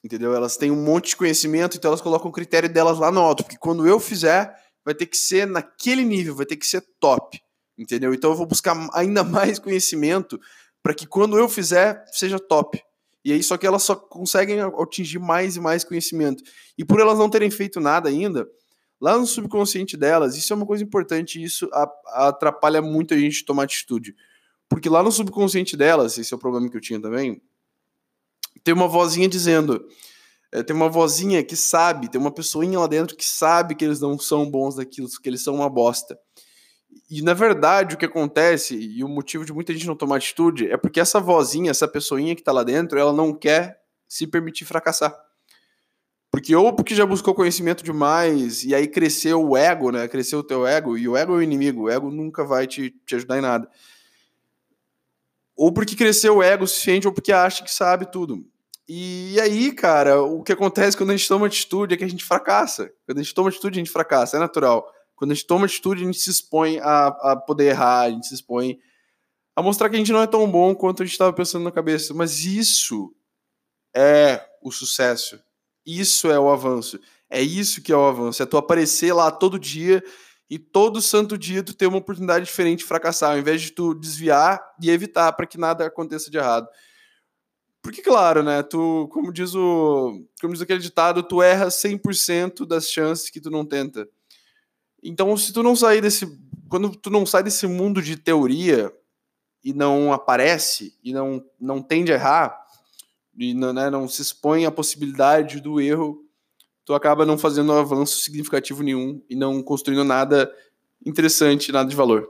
entendeu? 0.03 0.35
Elas 0.35 0.57
têm 0.57 0.69
um 0.69 0.83
monte 0.83 1.09
de 1.09 1.15
conhecimento, 1.15 1.77
então 1.77 1.89
elas 1.89 2.01
colocam 2.01 2.29
o 2.29 2.33
critério 2.33 2.67
delas 2.69 2.99
lá 2.99 3.09
no 3.11 3.21
alto, 3.21 3.43
porque 3.43 3.57
quando 3.57 3.87
eu 3.87 3.97
fizer, 3.97 4.53
vai 4.83 4.93
ter 4.93 5.05
que 5.05 5.17
ser 5.17 5.47
naquele 5.47 6.03
nível, 6.03 6.35
vai 6.35 6.45
ter 6.45 6.57
que 6.57 6.67
ser 6.67 6.83
top, 6.99 7.39
entendeu? 7.77 8.13
Então 8.13 8.29
eu 8.31 8.35
vou 8.35 8.45
buscar 8.45 8.75
ainda 8.93 9.23
mais 9.25 9.57
conhecimento 9.57 10.39
para 10.83 10.93
que 10.93 11.07
quando 11.07 11.39
eu 11.39 11.47
fizer, 11.47 12.03
seja 12.11 12.37
top. 12.37 12.83
E 13.23 13.31
aí, 13.31 13.41
só 13.41 13.57
que 13.57 13.65
elas 13.65 13.81
só 13.81 13.95
conseguem 13.95 14.59
atingir 14.61 15.17
mais 15.17 15.55
e 15.55 15.59
mais 15.59 15.83
conhecimento. 15.83 16.43
E 16.77 16.85
por 16.85 16.99
elas 16.99 17.17
não 17.17 17.27
terem 17.27 17.49
feito 17.49 17.79
nada 17.79 18.09
ainda, 18.09 18.47
lá 19.01 19.17
no 19.17 19.25
subconsciente 19.25 19.97
delas, 19.97 20.35
isso 20.35 20.53
é 20.53 20.55
uma 20.55 20.65
coisa 20.65 20.83
importante, 20.83 21.41
isso 21.41 21.67
atrapalha 22.13 22.81
muito 22.81 23.15
a 23.15 23.17
gente 23.17 23.43
tomar 23.43 23.63
atitude. 23.63 24.13
Porque 24.69 24.89
lá 24.89 25.03
no 25.03 25.11
subconsciente 25.11 25.77
delas, 25.77 26.17
esse 26.17 26.33
é 26.33 26.37
o 26.37 26.39
problema 26.39 26.69
que 26.69 26.77
eu 26.77 26.81
tinha 26.81 26.99
também, 26.99 27.41
tem 28.63 28.73
uma 28.73 28.87
vozinha 28.87 29.27
dizendo. 29.27 29.85
É, 30.51 30.63
tem 30.63 30.75
uma 30.75 30.89
vozinha 30.89 31.43
que 31.43 31.55
sabe, 31.55 32.09
tem 32.09 32.19
uma 32.19 32.31
pessoinha 32.31 32.79
lá 32.79 32.87
dentro 32.87 33.15
que 33.15 33.25
sabe 33.25 33.75
que 33.75 33.83
eles 33.83 33.99
não 33.99 34.17
são 34.17 34.49
bons 34.49 34.75
daquilo, 34.75 35.07
que 35.21 35.29
eles 35.29 35.43
são 35.43 35.55
uma 35.55 35.69
bosta. 35.69 36.17
E 37.09 37.21
na 37.21 37.33
verdade 37.33 37.95
o 37.95 37.97
que 37.97 38.05
acontece, 38.05 38.75
e 38.75 39.03
o 39.03 39.07
motivo 39.07 39.43
de 39.43 39.51
muita 39.51 39.73
gente 39.73 39.85
não 39.85 39.95
tomar 39.95 40.15
atitude, 40.15 40.69
é 40.71 40.77
porque 40.77 40.99
essa 40.99 41.19
vozinha, 41.19 41.71
essa 41.71 41.87
pessoinha 41.87 42.35
que 42.35 42.43
tá 42.43 42.51
lá 42.51 42.63
dentro, 42.63 42.97
ela 42.97 43.11
não 43.11 43.33
quer 43.33 43.81
se 44.07 44.25
permitir 44.25 44.65
fracassar. 44.65 45.15
Porque 46.31 46.55
ou 46.55 46.73
porque 46.73 46.95
já 46.95 47.05
buscou 47.05 47.35
conhecimento 47.35 47.83
demais, 47.83 48.63
e 48.63 48.73
aí 48.73 48.87
cresceu 48.87 49.45
o 49.45 49.57
ego, 49.57 49.91
né? 49.91 50.07
Cresceu 50.07 50.39
o 50.39 50.43
teu 50.43 50.65
ego, 50.65 50.97
e 50.97 51.07
o 51.07 51.15
ego 51.15 51.33
é 51.33 51.37
o 51.37 51.41
inimigo, 51.41 51.83
o 51.83 51.89
ego 51.89 52.09
nunca 52.09 52.43
vai 52.43 52.65
te, 52.65 52.91
te 53.05 53.15
ajudar 53.15 53.37
em 53.37 53.41
nada 53.41 53.69
ou 55.55 55.71
porque 55.71 55.95
cresceu 55.95 56.37
o 56.37 56.43
ego 56.43 56.67
suficiente, 56.67 57.07
ou 57.07 57.13
porque 57.13 57.31
acha 57.31 57.63
que 57.63 57.71
sabe 57.71 58.11
tudo. 58.11 58.45
E 58.87 59.39
aí, 59.41 59.71
cara, 59.71 60.21
o 60.21 60.43
que 60.43 60.51
acontece 60.51 60.95
quando 60.95 61.09
a 61.09 61.17
gente 61.17 61.27
toma 61.27 61.47
atitude 61.47 61.93
é 61.93 61.97
que 61.97 62.03
a 62.03 62.09
gente 62.09 62.23
fracassa. 62.23 62.91
Quando 63.05 63.17
a 63.17 63.23
gente 63.23 63.33
toma 63.33 63.49
atitude, 63.49 63.79
a 63.79 63.83
gente 63.83 63.91
fracassa, 63.91 64.37
é 64.37 64.39
natural. 64.39 64.85
Quando 65.15 65.31
a 65.31 65.33
gente 65.33 65.47
toma 65.47 65.65
atitude, 65.65 66.03
a 66.03 66.05
gente 66.05 66.19
se 66.19 66.29
expõe 66.29 66.79
a, 66.79 67.07
a 67.07 67.35
poder 67.35 67.69
errar, 67.69 68.01
a 68.01 68.09
gente 68.11 68.27
se 68.27 68.35
expõe 68.35 68.77
a 69.55 69.61
mostrar 69.61 69.89
que 69.89 69.95
a 69.95 69.97
gente 69.97 70.11
não 70.11 70.21
é 70.21 70.27
tão 70.27 70.49
bom 70.51 70.75
quanto 70.75 71.01
a 71.01 71.05
gente 71.05 71.13
estava 71.13 71.33
pensando 71.33 71.63
na 71.63 71.71
cabeça. 71.71 72.13
Mas 72.13 72.43
isso 72.43 73.15
é 73.95 74.45
o 74.61 74.71
sucesso. 74.71 75.39
Isso 75.85 76.29
é 76.29 76.37
o 76.37 76.49
avanço. 76.49 76.99
É 77.29 77.41
isso 77.41 77.81
que 77.81 77.91
é 77.91 77.95
o 77.95 78.05
avanço. 78.05 78.43
É 78.43 78.45
tu 78.45 78.57
aparecer 78.57 79.13
lá 79.13 79.31
todo 79.31 79.57
dia 79.57 80.03
e 80.49 80.59
todo 80.59 81.01
santo 81.01 81.37
dia 81.37 81.63
tu 81.63 81.73
ter 81.73 81.87
uma 81.87 81.97
oportunidade 81.97 82.45
diferente 82.45 82.79
de 82.79 82.85
fracassar, 82.85 83.31
ao 83.31 83.39
invés 83.39 83.61
de 83.61 83.71
tu 83.71 83.93
desviar 83.93 84.61
e 84.81 84.89
evitar 84.89 85.31
para 85.33 85.47
que 85.47 85.57
nada 85.57 85.85
aconteça 85.85 86.29
de 86.29 86.37
errado. 86.37 86.67
Porque, 87.81 88.01
claro, 88.01 88.41
né, 88.41 88.63
tu, 88.63 89.07
como 89.11 89.31
diz 89.31 89.53
o, 89.53 90.23
como 90.41 90.53
diz 90.53 90.61
aquele 90.61 90.79
ditado, 90.79 91.21
tu 91.21 91.41
erra 91.41 91.67
100% 91.67 92.65
das 92.65 92.89
chances 92.89 93.29
que 93.29 93.39
tu 93.39 93.51
não 93.51 93.63
tenta. 93.63 94.07
Então, 95.03 95.35
se 95.37 95.53
tu 95.53 95.61
não 95.61 95.75
sair 95.75 96.01
desse, 96.01 96.27
quando 96.67 96.95
tu 96.95 97.11
não 97.11 97.25
sai 97.25 97.43
desse 97.43 97.67
mundo 97.67 98.01
de 98.01 98.15
teoria 98.15 98.91
e 99.63 99.71
não 99.71 100.11
aparece 100.11 100.97
e 101.03 101.13
não, 101.13 101.43
não 101.59 101.79
tende 101.79 102.11
a 102.11 102.15
errar, 102.15 102.65
e 103.37 103.53
não, 103.53 103.73
né, 103.73 103.89
não 103.89 104.07
se 104.07 104.21
expõe 104.21 104.65
à 104.65 104.71
possibilidade 104.71 105.59
do 105.59 105.79
erro, 105.79 106.24
tu 106.85 106.93
acaba 106.93 107.25
não 107.25 107.37
fazendo 107.37 107.73
um 107.73 107.77
avanço 107.77 108.19
significativo 108.19 108.83
nenhum 108.83 109.21
e 109.27 109.35
não 109.35 109.61
construindo 109.63 110.03
nada 110.03 110.53
interessante, 111.03 111.71
nada 111.71 111.89
de 111.89 111.95
valor. 111.95 112.29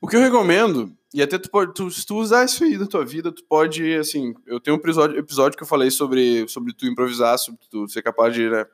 O 0.00 0.08
que 0.08 0.16
eu 0.16 0.20
recomendo, 0.20 0.92
e 1.14 1.22
até 1.22 1.38
tu 1.38 1.50
pode, 1.50 1.72
tu, 1.72 1.90
se 1.90 2.04
tu 2.04 2.16
usar 2.16 2.44
isso 2.44 2.64
aí 2.64 2.76
na 2.76 2.86
tua 2.86 3.04
vida, 3.04 3.32
tu 3.32 3.44
pode, 3.44 3.94
assim, 3.94 4.34
eu 4.44 4.60
tenho 4.60 4.76
um 4.76 4.80
episódio, 4.80 5.18
episódio 5.18 5.56
que 5.56 5.62
eu 5.62 5.68
falei 5.68 5.90
sobre, 5.90 6.46
sobre 6.48 6.74
tu 6.74 6.86
improvisar, 6.86 7.38
sobre 7.38 7.60
tu 7.70 7.88
ser 7.88 8.02
capaz 8.02 8.34
de 8.34 8.48
né, 8.50 8.66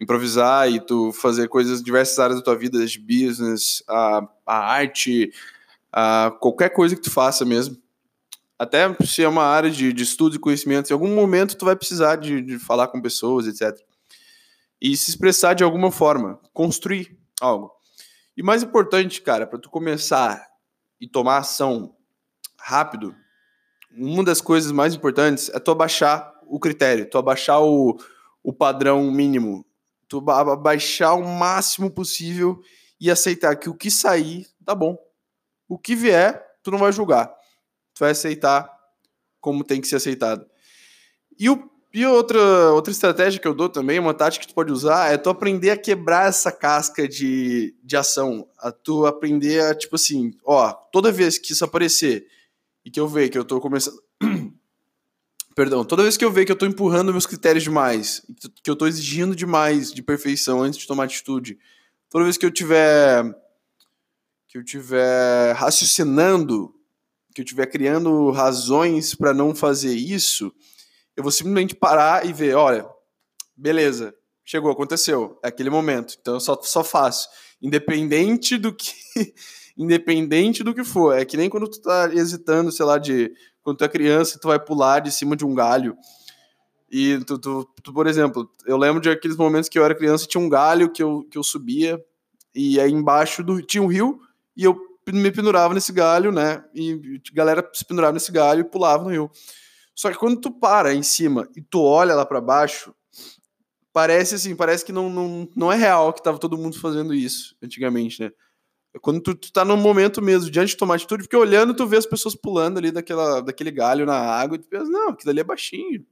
improvisar 0.00 0.70
e 0.70 0.80
tu 0.80 1.12
fazer 1.12 1.48
coisas 1.48 1.80
em 1.80 1.84
diversas 1.84 2.18
áreas 2.18 2.38
da 2.38 2.44
tua 2.44 2.56
vida, 2.56 2.78
desde 2.78 2.98
business, 2.98 3.82
a, 3.88 4.26
a 4.46 4.56
arte, 4.56 5.30
a 5.92 6.34
qualquer 6.40 6.70
coisa 6.70 6.96
que 6.96 7.02
tu 7.02 7.10
faça 7.10 7.44
mesmo 7.44 7.83
até 8.58 8.94
se 9.04 9.22
é 9.22 9.28
uma 9.28 9.44
área 9.44 9.70
de, 9.70 9.92
de 9.92 10.02
estudo 10.02 10.36
e 10.36 10.38
conhecimento, 10.38 10.90
em 10.90 10.92
algum 10.92 11.14
momento 11.14 11.56
tu 11.56 11.64
vai 11.64 11.74
precisar 11.74 12.16
de, 12.16 12.40
de 12.40 12.58
falar 12.58 12.88
com 12.88 13.00
pessoas, 13.00 13.46
etc. 13.46 13.76
E 14.80 14.96
se 14.96 15.10
expressar 15.10 15.54
de 15.54 15.64
alguma 15.64 15.90
forma, 15.90 16.40
construir 16.52 17.18
algo. 17.40 17.72
E 18.36 18.42
mais 18.42 18.62
importante, 18.62 19.22
cara, 19.22 19.46
para 19.46 19.58
tu 19.58 19.70
começar 19.70 20.46
e 21.00 21.08
tomar 21.08 21.38
ação 21.38 21.94
rápido, 22.58 23.14
uma 23.96 24.24
das 24.24 24.40
coisas 24.40 24.72
mais 24.72 24.94
importantes 24.94 25.48
é 25.50 25.58
tu 25.58 25.70
abaixar 25.70 26.32
o 26.46 26.58
critério, 26.58 27.08
tu 27.08 27.18
abaixar 27.18 27.60
o, 27.60 27.96
o 28.42 28.52
padrão 28.52 29.10
mínimo, 29.10 29.64
tu 30.08 30.18
abaixar 30.30 31.16
o 31.16 31.26
máximo 31.26 31.90
possível 31.90 32.60
e 33.00 33.10
aceitar 33.10 33.56
que 33.56 33.68
o 33.68 33.74
que 33.74 33.90
sair 33.90 34.46
tá 34.64 34.74
bom. 34.74 34.96
O 35.68 35.78
que 35.78 35.96
vier, 35.96 36.44
tu 36.62 36.70
não 36.70 36.78
vai 36.78 36.92
julgar 36.92 37.34
tu 37.94 38.00
vai 38.00 38.10
aceitar 38.10 38.68
como 39.40 39.62
tem 39.62 39.80
que 39.80 39.86
ser 39.86 39.96
aceitado. 39.96 40.46
E, 41.38 41.48
o, 41.48 41.70
e 41.92 42.04
outra, 42.06 42.72
outra 42.72 42.90
estratégia 42.90 43.40
que 43.40 43.46
eu 43.46 43.54
dou 43.54 43.68
também, 43.68 43.98
uma 43.98 44.14
tática 44.14 44.44
que 44.44 44.52
tu 44.52 44.54
pode 44.54 44.72
usar, 44.72 45.12
é 45.12 45.16
tu 45.16 45.30
aprender 45.30 45.70
a 45.70 45.76
quebrar 45.76 46.28
essa 46.28 46.50
casca 46.50 47.06
de, 47.06 47.74
de 47.82 47.96
ação. 47.96 48.48
A 48.58 48.72
tu 48.72 49.06
aprender 49.06 49.60
a, 49.62 49.74
tipo 49.74 49.96
assim, 49.96 50.32
ó, 50.44 50.72
toda 50.72 51.12
vez 51.12 51.38
que 51.38 51.52
isso 51.52 51.64
aparecer 51.64 52.26
e 52.84 52.90
que 52.90 52.98
eu 52.98 53.06
ver 53.06 53.28
que 53.28 53.38
eu 53.38 53.44
tô 53.44 53.60
começando. 53.60 54.02
Perdão, 55.54 55.84
toda 55.84 56.02
vez 56.02 56.16
que 56.16 56.24
eu 56.24 56.32
ver 56.32 56.44
que 56.44 56.50
eu 56.50 56.56
tô 56.56 56.66
empurrando 56.66 57.12
meus 57.12 57.26
critérios 57.26 57.62
demais, 57.62 58.22
que 58.62 58.68
eu 58.68 58.74
tô 58.74 58.88
exigindo 58.88 59.36
demais 59.36 59.92
de 59.92 60.02
perfeição 60.02 60.60
antes 60.62 60.80
de 60.80 60.86
tomar 60.86 61.04
atitude, 61.04 61.56
toda 62.10 62.24
vez 62.24 62.36
que 62.36 62.44
eu 62.44 62.50
tiver 62.50 63.22
que 64.48 64.58
eu 64.58 64.64
tiver 64.64 65.52
raciocinando 65.52 66.73
que 67.34 67.40
eu 67.40 67.44
estiver 67.44 67.66
criando 67.66 68.30
razões 68.30 69.14
para 69.14 69.34
não 69.34 69.54
fazer 69.54 69.94
isso, 69.94 70.52
eu 71.16 71.22
vou 71.22 71.32
simplesmente 71.32 71.74
parar 71.74 72.24
e 72.24 72.32
ver, 72.32 72.54
olha, 72.54 72.86
beleza, 73.56 74.14
chegou, 74.44 74.70
aconteceu, 74.70 75.38
é 75.42 75.48
aquele 75.48 75.68
momento, 75.68 76.16
então 76.20 76.34
eu 76.34 76.40
só, 76.40 76.56
só 76.62 76.84
faço, 76.84 77.28
independente 77.60 78.56
do 78.56 78.72
que 78.72 78.94
independente 79.76 80.62
do 80.62 80.72
que 80.72 80.84
for, 80.84 81.18
é 81.18 81.24
que 81.24 81.36
nem 81.36 81.50
quando 81.50 81.68
tu 81.68 81.80
tá 81.80 82.08
hesitando, 82.14 82.70
sei 82.70 82.86
lá, 82.86 82.98
de 82.98 83.32
quando 83.62 83.78
tu 83.78 83.84
é 83.84 83.88
criança, 83.88 84.38
tu 84.38 84.46
vai 84.46 84.60
pular 84.60 85.00
de 85.00 85.10
cima 85.10 85.34
de 85.36 85.44
um 85.44 85.54
galho, 85.54 85.96
e 86.88 87.18
tu, 87.24 87.36
tu, 87.36 87.68
tu, 87.82 87.92
por 87.92 88.06
exemplo, 88.06 88.48
eu 88.64 88.76
lembro 88.76 89.00
de 89.00 89.10
aqueles 89.10 89.36
momentos 89.36 89.68
que 89.68 89.76
eu 89.76 89.84
era 89.84 89.96
criança, 89.96 90.28
tinha 90.28 90.40
um 90.40 90.48
galho 90.48 90.88
que 90.88 91.02
eu, 91.02 91.26
que 91.28 91.36
eu 91.36 91.42
subia, 91.42 92.00
e 92.54 92.78
aí 92.78 92.92
embaixo 92.92 93.42
do, 93.42 93.60
tinha 93.60 93.82
um 93.82 93.88
rio, 93.88 94.20
e 94.56 94.62
eu 94.62 94.93
me 95.12 95.30
pendurava 95.30 95.74
nesse 95.74 95.92
galho, 95.92 96.32
né? 96.32 96.64
E 96.74 97.20
galera 97.32 97.68
se 97.72 97.84
pendurava 97.84 98.12
nesse 98.12 98.32
galho 98.32 98.60
e 98.60 98.64
pulava 98.64 99.04
no 99.04 99.10
rio. 99.10 99.30
Só 99.94 100.10
que 100.10 100.18
quando 100.18 100.40
tu 100.40 100.50
para 100.50 100.94
em 100.94 101.02
cima 101.02 101.48
e 101.56 101.62
tu 101.62 101.80
olha 101.82 102.14
lá 102.14 102.26
para 102.26 102.40
baixo, 102.40 102.94
parece 103.92 104.34
assim, 104.34 104.56
parece 104.56 104.84
que 104.84 104.92
não, 104.92 105.08
não, 105.08 105.48
não 105.54 105.72
é 105.72 105.76
real 105.76 106.12
que 106.12 106.22
tava 106.22 106.38
todo 106.38 106.58
mundo 106.58 106.78
fazendo 106.80 107.14
isso 107.14 107.56
antigamente, 107.62 108.20
né? 108.20 108.32
Quando 109.00 109.20
tu, 109.20 109.34
tu 109.34 109.52
tá 109.52 109.64
no 109.64 109.76
momento 109.76 110.22
mesmo, 110.22 110.50
diante 110.50 110.70
de 110.70 110.76
tomar 110.76 110.96
atitude, 110.96 111.24
porque 111.24 111.36
olhando 111.36 111.74
tu 111.74 111.86
vê 111.86 111.96
as 111.96 112.06
pessoas 112.06 112.34
pulando 112.34 112.78
ali 112.78 112.92
daquela, 112.92 113.40
daquele 113.40 113.70
galho 113.70 114.06
na 114.06 114.16
água 114.16 114.56
e 114.56 114.60
tu 114.60 114.68
pensa, 114.68 114.90
não, 114.90 115.10
aquilo 115.10 115.30
ali 115.30 115.40
é 115.40 115.44
baixinho, 115.44 116.04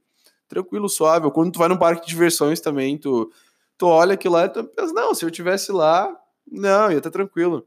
tranquilo, 0.49 0.89
suave. 0.89 1.31
Quando 1.31 1.51
tu 1.51 1.59
vai 1.59 1.69
num 1.69 1.77
parque 1.77 2.01
de 2.01 2.07
diversões 2.07 2.59
também, 2.59 2.97
tu, 2.97 3.31
tu 3.77 3.87
olha 3.87 4.15
aquilo 4.15 4.33
lá 4.33 4.45
e 4.45 4.49
tu 4.49 4.63
pensa, 4.65 4.93
não, 4.93 5.13
se 5.13 5.23
eu 5.23 5.31
tivesse 5.31 5.71
lá, 5.71 6.13
não, 6.45 6.91
ia 6.91 6.97
estar 6.97 7.09
tá 7.09 7.19
tranquilo. 7.19 7.65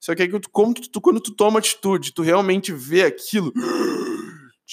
Só 0.00 0.14
que 0.14 0.22
aí, 0.22 0.30
como 0.52 0.74
tu, 0.74 1.00
quando 1.00 1.20
tu 1.20 1.34
toma 1.34 1.58
atitude, 1.58 2.12
tu 2.12 2.22
realmente 2.22 2.72
vê 2.72 3.04
aquilo, 3.04 3.52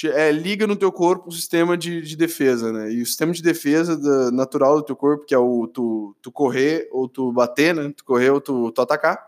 é, 0.03 0.31
liga 0.31 0.67
no 0.67 0.75
teu 0.75 0.91
corpo 0.91 1.29
o 1.29 1.31
sistema 1.31 1.77
de, 1.77 2.01
de 2.01 2.15
defesa, 2.15 2.71
né? 2.71 2.91
E 2.91 3.01
o 3.01 3.05
sistema 3.05 3.31
de 3.31 3.41
defesa 3.41 3.97
da, 3.97 4.31
natural 4.31 4.75
do 4.75 4.83
teu 4.83 4.95
corpo, 4.95 5.25
que 5.25 5.33
é 5.33 5.37
o 5.37 5.67
tu, 5.67 6.15
tu 6.21 6.31
correr 6.31 6.87
ou 6.91 7.07
tu 7.07 7.31
bater, 7.31 7.73
né? 7.73 7.91
Tu 7.95 8.03
correr 8.03 8.29
ou 8.29 8.41
tu, 8.41 8.71
tu 8.71 8.81
atacar, 8.81 9.25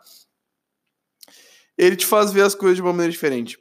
ele 1.77 1.95
te 1.95 2.05
faz 2.05 2.31
ver 2.31 2.41
as 2.41 2.53
coisas 2.53 2.75
de 2.75 2.81
uma 2.81 2.91
maneira 2.91 3.11
diferente. 3.11 3.57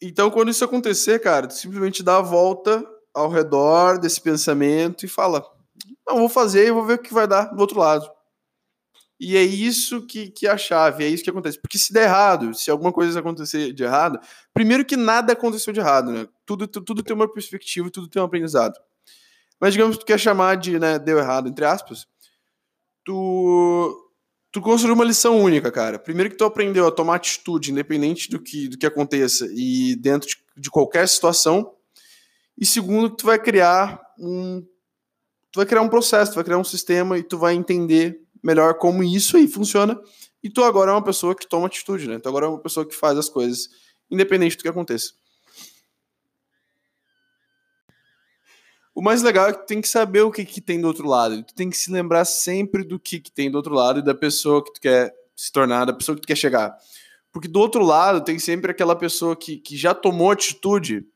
Então, 0.00 0.30
quando 0.30 0.50
isso 0.50 0.64
acontecer, 0.64 1.18
cara, 1.20 1.46
tu 1.46 1.54
simplesmente 1.54 2.02
dá 2.02 2.18
a 2.18 2.22
volta 2.22 2.84
ao 3.14 3.28
redor 3.28 3.98
desse 3.98 4.20
pensamento 4.20 5.04
e 5.04 5.08
fala: 5.08 5.44
Não, 6.06 6.18
vou 6.18 6.28
fazer 6.28 6.66
e 6.66 6.72
vou 6.72 6.84
ver 6.84 6.94
o 6.94 7.02
que 7.02 7.14
vai 7.14 7.26
dar 7.26 7.44
do 7.54 7.60
outro 7.60 7.78
lado. 7.78 8.17
E 9.20 9.36
é 9.36 9.42
isso 9.42 10.06
que, 10.06 10.30
que 10.30 10.46
é 10.46 10.50
a 10.50 10.56
chave, 10.56 11.04
é 11.04 11.08
isso 11.08 11.24
que 11.24 11.30
acontece. 11.30 11.60
Porque 11.60 11.76
se 11.76 11.92
der 11.92 12.04
errado, 12.04 12.54
se 12.54 12.70
alguma 12.70 12.92
coisa 12.92 13.18
acontecer 13.18 13.72
de 13.72 13.82
errado, 13.82 14.20
primeiro 14.54 14.84
que 14.84 14.96
nada 14.96 15.32
aconteceu 15.32 15.72
de 15.72 15.80
errado, 15.80 16.12
né? 16.12 16.28
Tudo, 16.46 16.68
tudo, 16.68 16.84
tudo 16.84 17.02
tem 17.02 17.16
uma 17.16 17.30
perspectiva, 17.32 17.90
tudo 17.90 18.08
tem 18.08 18.22
um 18.22 18.24
aprendizado. 18.24 18.78
Mas 19.60 19.72
digamos 19.72 19.96
que 19.96 20.04
tu 20.04 20.06
quer 20.06 20.20
chamar 20.20 20.56
de 20.56 20.78
né, 20.78 20.98
deu 20.98 21.18
errado, 21.18 21.48
entre 21.48 21.64
aspas, 21.64 22.06
tu 23.04 24.04
tu 24.50 24.62
construiu 24.62 24.94
uma 24.94 25.04
lição 25.04 25.38
única, 25.38 25.70
cara. 25.70 25.98
Primeiro 25.98 26.30
que 26.30 26.36
tu 26.36 26.44
aprendeu 26.44 26.86
a 26.86 26.90
tomar 26.90 27.16
atitude, 27.16 27.70
independente 27.70 28.30
do 28.30 28.40
que, 28.40 28.68
do 28.68 28.78
que 28.78 28.86
aconteça 28.86 29.46
e 29.52 29.94
dentro 29.96 30.28
de, 30.28 30.36
de 30.56 30.70
qualquer 30.70 31.06
situação. 31.08 31.74
E 32.56 32.64
segundo, 32.64 33.10
tu 33.10 33.26
vai 33.26 33.38
criar 33.38 34.00
um 34.18 34.64
tu 35.50 35.56
vai 35.56 35.66
criar 35.66 35.82
um 35.82 35.88
processo, 35.88 36.32
tu 36.32 36.36
vai 36.36 36.44
criar 36.44 36.58
um 36.58 36.64
sistema 36.64 37.18
e 37.18 37.22
tu 37.22 37.38
vai 37.38 37.54
entender 37.54 38.20
melhor 38.42 38.74
como 38.74 39.02
isso 39.02 39.36
aí 39.36 39.46
funciona. 39.48 40.00
E 40.42 40.48
tu 40.48 40.62
agora 40.62 40.90
é 40.90 40.94
uma 40.94 41.02
pessoa 41.02 41.34
que 41.34 41.48
toma 41.48 41.66
atitude, 41.66 42.08
né? 42.08 42.18
Tu 42.18 42.28
agora 42.28 42.46
é 42.46 42.48
uma 42.48 42.60
pessoa 42.60 42.86
que 42.86 42.94
faz 42.94 43.18
as 43.18 43.28
coisas, 43.28 43.68
independente 44.10 44.56
do 44.56 44.62
que 44.62 44.68
aconteça. 44.68 45.12
O 48.94 49.00
mais 49.02 49.22
legal 49.22 49.48
é 49.48 49.52
que 49.52 49.60
tu 49.60 49.66
tem 49.66 49.80
que 49.80 49.88
saber 49.88 50.22
o 50.22 50.30
que, 50.30 50.44
que 50.44 50.60
tem 50.60 50.80
do 50.80 50.88
outro 50.88 51.06
lado. 51.06 51.42
Tu 51.44 51.54
tem 51.54 51.70
que 51.70 51.76
se 51.76 51.90
lembrar 51.90 52.24
sempre 52.24 52.82
do 52.82 52.98
que, 52.98 53.20
que 53.20 53.30
tem 53.30 53.50
do 53.50 53.56
outro 53.56 53.74
lado 53.74 54.00
e 54.00 54.04
da 54.04 54.14
pessoa 54.14 54.64
que 54.64 54.72
tu 54.72 54.80
quer 54.80 55.14
se 55.36 55.52
tornar, 55.52 55.84
da 55.84 55.92
pessoa 55.92 56.16
que 56.16 56.22
tu 56.22 56.26
quer 56.26 56.36
chegar. 56.36 56.76
Porque 57.32 57.46
do 57.46 57.60
outro 57.60 57.84
lado 57.84 58.24
tem 58.24 58.38
sempre 58.40 58.72
aquela 58.72 58.96
pessoa 58.96 59.36
que, 59.36 59.56
que 59.56 59.76
já 59.76 59.94
tomou 59.94 60.32
atitude 60.32 61.06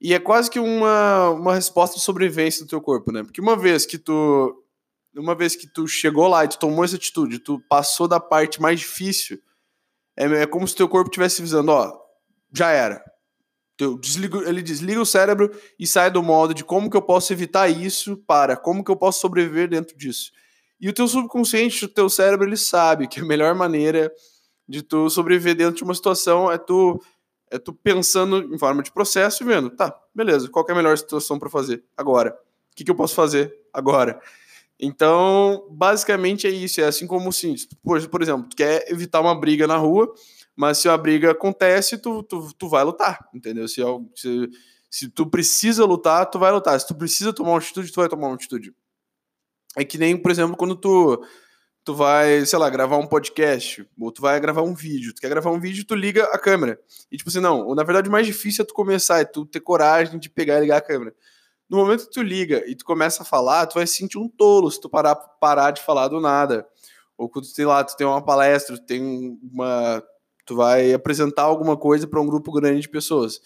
e 0.00 0.14
é 0.14 0.18
quase 0.18 0.48
que 0.48 0.58
uma, 0.58 1.30
uma 1.30 1.54
resposta 1.54 1.96
de 1.96 2.02
sobrevivência 2.02 2.64
do 2.64 2.68
teu 2.68 2.80
corpo, 2.80 3.12
né? 3.12 3.22
Porque 3.22 3.40
uma 3.40 3.56
vez 3.56 3.84
que 3.84 3.98
tu 3.98 4.64
uma 5.16 5.34
vez 5.34 5.56
que 5.56 5.66
tu 5.66 5.86
chegou 5.86 6.28
lá 6.28 6.44
e 6.44 6.48
tu 6.48 6.58
tomou 6.58 6.84
essa 6.84 6.96
atitude, 6.96 7.38
tu 7.38 7.60
passou 7.68 8.06
da 8.06 8.20
parte 8.20 8.60
mais 8.60 8.80
difícil, 8.80 9.38
é, 10.16 10.24
é 10.24 10.46
como 10.46 10.66
se 10.66 10.74
teu 10.74 10.88
corpo 10.88 11.08
estivesse 11.08 11.40
avisando, 11.42 11.72
ó, 11.72 11.92
já 12.52 12.70
era 12.70 13.02
ele 14.46 14.62
desliga 14.62 15.00
o 15.00 15.06
cérebro 15.06 15.50
e 15.78 15.86
sai 15.86 16.10
do 16.10 16.22
modo 16.22 16.52
de 16.52 16.64
como 16.64 16.90
que 16.90 16.96
eu 16.96 17.02
posso 17.02 17.32
evitar 17.32 17.68
isso 17.68 18.16
para 18.26 18.56
como 18.56 18.84
que 18.84 18.90
eu 18.90 18.96
posso 18.96 19.20
sobreviver 19.20 19.68
dentro 19.68 19.96
disso. 19.96 20.32
E 20.80 20.88
o 20.88 20.92
teu 20.92 21.06
subconsciente, 21.06 21.84
o 21.84 21.88
teu 21.88 22.08
cérebro, 22.08 22.46
ele 22.46 22.56
sabe 22.56 23.06
que 23.06 23.20
a 23.20 23.24
melhor 23.24 23.54
maneira 23.54 24.12
de 24.68 24.82
tu 24.82 25.08
sobreviver 25.10 25.54
dentro 25.54 25.76
de 25.76 25.84
uma 25.84 25.94
situação 25.94 26.50
é 26.50 26.58
tu 26.58 27.00
é 27.52 27.58
tu 27.58 27.72
pensando 27.72 28.54
em 28.54 28.56
forma 28.56 28.80
de 28.80 28.92
processo 28.92 29.42
e 29.42 29.46
vendo, 29.46 29.70
tá, 29.70 29.92
beleza, 30.14 30.48
qual 30.48 30.64
é 30.68 30.72
a 30.72 30.74
melhor 30.74 30.96
situação 30.96 31.36
para 31.36 31.50
fazer 31.50 31.82
agora? 31.96 32.30
O 32.70 32.76
que, 32.76 32.84
que 32.84 32.90
eu 32.90 32.94
posso 32.94 33.12
fazer 33.12 33.52
agora? 33.72 34.20
Então, 34.80 35.66
basicamente 35.70 36.46
é 36.46 36.50
isso. 36.50 36.80
É 36.80 36.84
assim 36.84 37.06
como, 37.06 37.28
assim, 37.28 37.54
por, 37.82 38.08
por 38.08 38.22
exemplo, 38.22 38.48
tu 38.48 38.56
quer 38.56 38.90
evitar 38.90 39.20
uma 39.20 39.38
briga 39.38 39.66
na 39.66 39.76
rua, 39.76 40.12
mas 40.56 40.78
se 40.78 40.88
a 40.88 40.96
briga 40.96 41.32
acontece, 41.32 41.98
tu, 41.98 42.22
tu, 42.22 42.52
tu 42.54 42.68
vai 42.68 42.82
lutar, 42.82 43.28
entendeu? 43.34 43.68
Se, 43.68 43.82
se, 44.14 44.50
se 44.90 45.08
tu 45.08 45.26
precisa 45.26 45.84
lutar, 45.84 46.24
tu 46.30 46.38
vai 46.38 46.50
lutar. 46.50 46.80
Se 46.80 46.86
tu 46.86 46.94
precisa 46.94 47.32
tomar 47.32 47.50
uma 47.50 47.58
atitude, 47.58 47.92
tu 47.92 48.00
vai 48.00 48.08
tomar 48.08 48.28
uma 48.28 48.34
atitude. 48.34 48.74
É 49.76 49.84
que 49.84 49.98
nem, 49.98 50.16
por 50.16 50.30
exemplo, 50.30 50.56
quando 50.56 50.74
tu, 50.74 51.22
tu 51.84 51.94
vai, 51.94 52.44
sei 52.46 52.58
lá, 52.58 52.70
gravar 52.70 52.96
um 52.96 53.06
podcast, 53.06 53.86
ou 53.98 54.10
tu 54.10 54.22
vai 54.22 54.40
gravar 54.40 54.62
um 54.62 54.74
vídeo. 54.74 55.14
Tu 55.14 55.20
quer 55.20 55.28
gravar 55.28 55.50
um 55.50 55.60
vídeo, 55.60 55.84
tu 55.84 55.94
liga 55.94 56.24
a 56.24 56.38
câmera. 56.38 56.80
E 57.12 57.16
tipo 57.16 57.28
assim, 57.28 57.40
não, 57.40 57.74
na 57.74 57.82
verdade 57.84 58.08
o 58.08 58.12
mais 58.12 58.26
difícil 58.26 58.62
é 58.62 58.66
tu 58.66 58.74
começar, 58.74 59.20
é 59.20 59.24
tu 59.24 59.44
ter 59.44 59.60
coragem 59.60 60.18
de 60.18 60.30
pegar 60.30 60.58
e 60.58 60.62
ligar 60.62 60.78
a 60.78 60.80
câmera. 60.80 61.14
No 61.70 61.78
momento 61.78 62.06
que 62.06 62.12
tu 62.12 62.22
liga 62.22 62.64
e 62.66 62.74
tu 62.74 62.84
começa 62.84 63.22
a 63.22 63.26
falar, 63.26 63.66
tu 63.66 63.74
vai 63.74 63.86
se 63.86 63.94
sentir 63.94 64.18
um 64.18 64.28
tolo 64.28 64.70
se 64.70 64.80
tu 64.80 64.90
parar, 64.90 65.14
parar 65.14 65.70
de 65.70 65.80
falar 65.80 66.08
do 66.08 66.20
nada. 66.20 66.66
Ou 67.16 67.28
quando 67.28 67.52
tem 67.52 67.64
lá, 67.64 67.84
tu 67.84 67.96
tem 67.96 68.06
uma 68.06 68.22
palestra, 68.22 68.76
tu 68.76 68.84
tem 68.84 69.38
uma 69.52 70.02
Tu 70.50 70.56
vai 70.56 70.92
apresentar 70.92 71.42
alguma 71.42 71.76
coisa 71.76 72.08
para 72.08 72.20
um 72.20 72.26
grupo 72.26 72.50
grande 72.50 72.80
de 72.80 72.88
pessoas. 72.88 73.40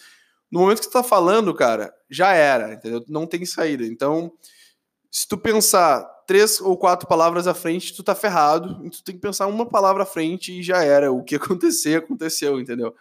No 0.50 0.60
momento 0.60 0.80
que 0.80 0.88
tu 0.88 0.92
tá 0.92 1.02
falando, 1.02 1.52
cara, 1.52 1.92
já 2.08 2.32
era, 2.32 2.72
entendeu? 2.72 3.04
Não 3.06 3.26
tem 3.26 3.44
saída. 3.44 3.84
Então, 3.84 4.32
se 5.10 5.28
tu 5.28 5.36
pensar 5.36 6.02
três 6.26 6.62
ou 6.62 6.78
quatro 6.78 7.06
palavras 7.06 7.46
à 7.46 7.52
frente, 7.52 7.94
tu 7.94 8.02
tá 8.02 8.14
ferrado. 8.14 8.88
Tu 8.88 9.04
tem 9.04 9.14
que 9.14 9.20
pensar 9.20 9.46
uma 9.48 9.66
palavra 9.66 10.04
à 10.04 10.06
frente 10.06 10.58
e 10.58 10.62
já 10.62 10.82
era. 10.82 11.12
O 11.12 11.22
que 11.22 11.34
acontecer, 11.36 11.98
aconteceu, 11.98 12.58
entendeu? 12.58 12.94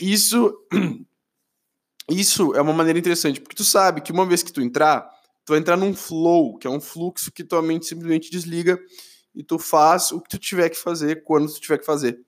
Isso, 0.00 0.56
isso 2.08 2.54
é 2.54 2.60
uma 2.60 2.72
maneira 2.72 2.98
interessante, 2.98 3.40
porque 3.40 3.56
tu 3.56 3.64
sabe 3.64 4.00
que 4.00 4.12
uma 4.12 4.26
vez 4.26 4.42
que 4.42 4.52
tu 4.52 4.60
entrar, 4.60 5.02
tu 5.44 5.50
vai 5.50 5.58
entrar 5.58 5.76
num 5.76 5.94
flow, 5.94 6.58
que 6.58 6.66
é 6.66 6.70
um 6.70 6.80
fluxo 6.80 7.30
que 7.30 7.44
tua 7.44 7.62
mente 7.62 7.86
simplesmente 7.86 8.30
desliga 8.30 8.78
e 9.34 9.42
tu 9.42 9.58
faz 9.58 10.12
o 10.12 10.20
que 10.20 10.28
tu 10.28 10.38
tiver 10.38 10.68
que 10.68 10.76
fazer 10.76 11.22
quando 11.24 11.52
tu 11.52 11.60
tiver 11.60 11.78
que 11.78 11.86
fazer. 11.86 12.20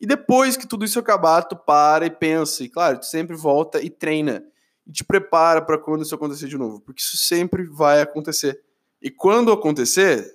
E 0.00 0.06
depois 0.06 0.56
que 0.56 0.66
tudo 0.66 0.84
isso 0.84 0.98
acabar, 0.98 1.42
tu 1.42 1.56
para 1.56 2.06
e 2.06 2.10
pensa. 2.10 2.62
E 2.62 2.68
claro, 2.68 3.00
tu 3.00 3.06
sempre 3.06 3.36
volta 3.36 3.82
e 3.82 3.90
treina. 3.90 4.44
E 4.86 4.92
te 4.92 5.04
prepara 5.04 5.60
para 5.60 5.76
quando 5.76 6.02
isso 6.02 6.14
acontecer 6.14 6.46
de 6.46 6.56
novo. 6.56 6.80
Porque 6.80 7.00
isso 7.00 7.16
sempre 7.16 7.64
vai 7.64 8.00
acontecer. 8.00 8.62
E 9.02 9.10
quando 9.10 9.52
acontecer, 9.52 10.32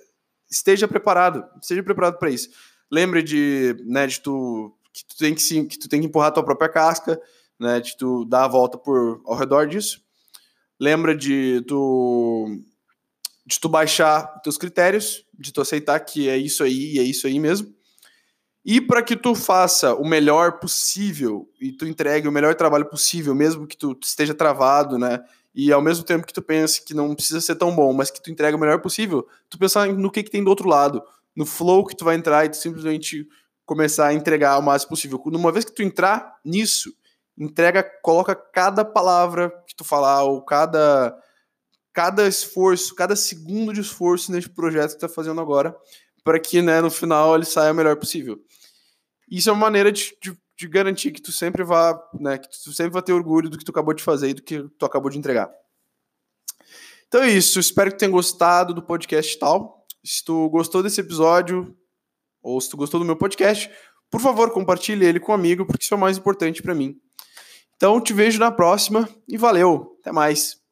esteja 0.50 0.86
preparado. 0.86 1.44
Esteja 1.60 1.82
preparado 1.82 2.18
para 2.18 2.30
isso. 2.30 2.50
Lembre 2.90 3.22
de, 3.22 3.74
né, 3.86 4.06
de 4.06 4.20
tu, 4.20 4.76
que, 4.92 5.04
tu 5.06 5.16
tem 5.16 5.34
que, 5.34 5.64
que 5.64 5.78
tu 5.78 5.88
tem 5.88 6.00
que 6.00 6.06
empurrar 6.06 6.28
a 6.28 6.32
tua 6.32 6.44
própria 6.44 6.68
casca, 6.68 7.20
né, 7.64 7.80
de 7.80 7.96
tu 7.96 8.24
dar 8.24 8.44
a 8.44 8.48
volta 8.48 8.78
por, 8.78 9.20
ao 9.24 9.36
redor 9.36 9.66
disso. 9.66 10.00
Lembra 10.78 11.16
de 11.16 11.64
tu, 11.66 12.60
de 13.44 13.58
tu 13.58 13.68
baixar 13.68 14.40
teus 14.42 14.56
critérios, 14.56 15.24
de 15.36 15.52
tu 15.52 15.60
aceitar 15.60 15.98
que 16.00 16.28
é 16.28 16.36
isso 16.36 16.62
aí 16.62 16.94
e 16.94 16.98
é 16.98 17.02
isso 17.02 17.26
aí 17.26 17.40
mesmo 17.40 17.74
e 18.64 18.80
para 18.80 19.02
que 19.02 19.14
tu 19.14 19.34
faça 19.34 19.94
o 19.94 20.06
melhor 20.06 20.58
possível 20.58 21.46
e 21.60 21.70
tu 21.70 21.86
entregue 21.86 22.26
o 22.26 22.32
melhor 22.32 22.54
trabalho 22.54 22.86
possível, 22.86 23.34
mesmo 23.34 23.66
que 23.66 23.76
tu 23.76 23.96
esteja 24.02 24.32
travado, 24.32 24.96
né? 24.96 25.22
E 25.54 25.70
ao 25.70 25.82
mesmo 25.82 26.02
tempo 26.02 26.26
que 26.26 26.32
tu 26.32 26.40
pense 26.40 26.82
que 26.82 26.94
não 26.94 27.14
precisa 27.14 27.40
ser 27.42 27.56
tão 27.56 27.74
bom, 27.76 27.92
mas 27.92 28.10
que 28.10 28.22
tu 28.22 28.30
entregue 28.30 28.56
o 28.56 28.58
melhor 28.58 28.80
possível, 28.80 29.28
tu 29.50 29.58
pensar 29.58 29.86
no 29.88 30.10
que, 30.10 30.22
que 30.22 30.30
tem 30.30 30.42
do 30.42 30.48
outro 30.48 30.66
lado, 30.66 31.02
no 31.36 31.44
flow 31.44 31.84
que 31.84 31.94
tu 31.94 32.06
vai 32.06 32.16
entrar 32.16 32.46
e 32.46 32.48
tu 32.48 32.56
simplesmente 32.56 33.28
começar 33.66 34.06
a 34.06 34.14
entregar 34.14 34.58
o 34.58 34.62
máximo 34.62 34.90
possível. 34.90 35.22
Uma 35.26 35.52
vez 35.52 35.66
que 35.66 35.72
tu 35.72 35.82
entrar 35.82 36.38
nisso, 36.42 36.90
entrega, 37.36 37.82
coloca 38.02 38.34
cada 38.34 38.84
palavra 38.84 39.50
que 39.66 39.74
tu 39.74 39.84
falar 39.84 40.22
ou 40.24 40.42
cada 40.42 41.16
cada 41.92 42.26
esforço, 42.26 42.92
cada 42.94 43.14
segundo 43.14 43.72
de 43.72 43.80
esforço 43.80 44.32
nesse 44.32 44.48
projeto 44.48 44.90
que 44.90 44.98
tu 44.98 45.00
tá 45.00 45.08
fazendo 45.08 45.40
agora, 45.40 45.76
para 46.24 46.40
que, 46.40 46.60
né, 46.60 46.80
no 46.80 46.90
final 46.90 47.36
ele 47.36 47.44
saia 47.44 47.70
o 47.70 47.74
melhor 47.74 47.96
possível. 47.96 48.36
Isso 49.30 49.48
é 49.48 49.52
uma 49.52 49.60
maneira 49.60 49.92
de, 49.92 50.12
de, 50.20 50.36
de, 50.58 50.68
garantir 50.68 51.12
que 51.12 51.22
tu 51.22 51.30
sempre 51.30 51.62
vá, 51.62 51.96
né, 52.18 52.36
que 52.36 52.48
tu 52.48 52.72
sempre 52.72 52.92
vai 52.92 53.02
ter 53.02 53.12
orgulho 53.12 53.48
do 53.48 53.56
que 53.56 53.64
tu 53.64 53.70
acabou 53.70 53.94
de 53.94 54.02
fazer 54.02 54.30
e 54.30 54.34
do 54.34 54.42
que 54.42 54.68
tu 54.76 54.84
acabou 54.84 55.08
de 55.08 55.18
entregar. 55.18 55.48
Então 57.06 57.22
é 57.22 57.30
isso, 57.30 57.60
espero 57.60 57.92
que 57.92 57.98
tenha 57.98 58.10
gostado 58.10 58.74
do 58.74 58.82
podcast 58.82 59.38
tal. 59.38 59.86
Se 60.04 60.24
tu 60.24 60.48
gostou 60.50 60.82
desse 60.82 61.00
episódio 61.00 61.76
ou 62.42 62.60
se 62.60 62.68
tu 62.68 62.76
gostou 62.76 62.98
do 62.98 63.06
meu 63.06 63.16
podcast, 63.16 63.70
por 64.14 64.20
favor, 64.20 64.52
compartilhe 64.52 65.04
ele 65.04 65.18
com 65.18 65.32
um 65.32 65.34
amigo, 65.34 65.66
porque 65.66 65.82
isso 65.82 65.92
é 65.92 65.96
o 65.96 66.00
mais 66.00 66.16
importante 66.16 66.62
para 66.62 66.72
mim. 66.72 66.94
Então 67.74 68.00
te 68.00 68.12
vejo 68.12 68.38
na 68.38 68.48
próxima 68.48 69.08
e 69.26 69.36
valeu, 69.36 69.98
até 70.00 70.12
mais. 70.12 70.63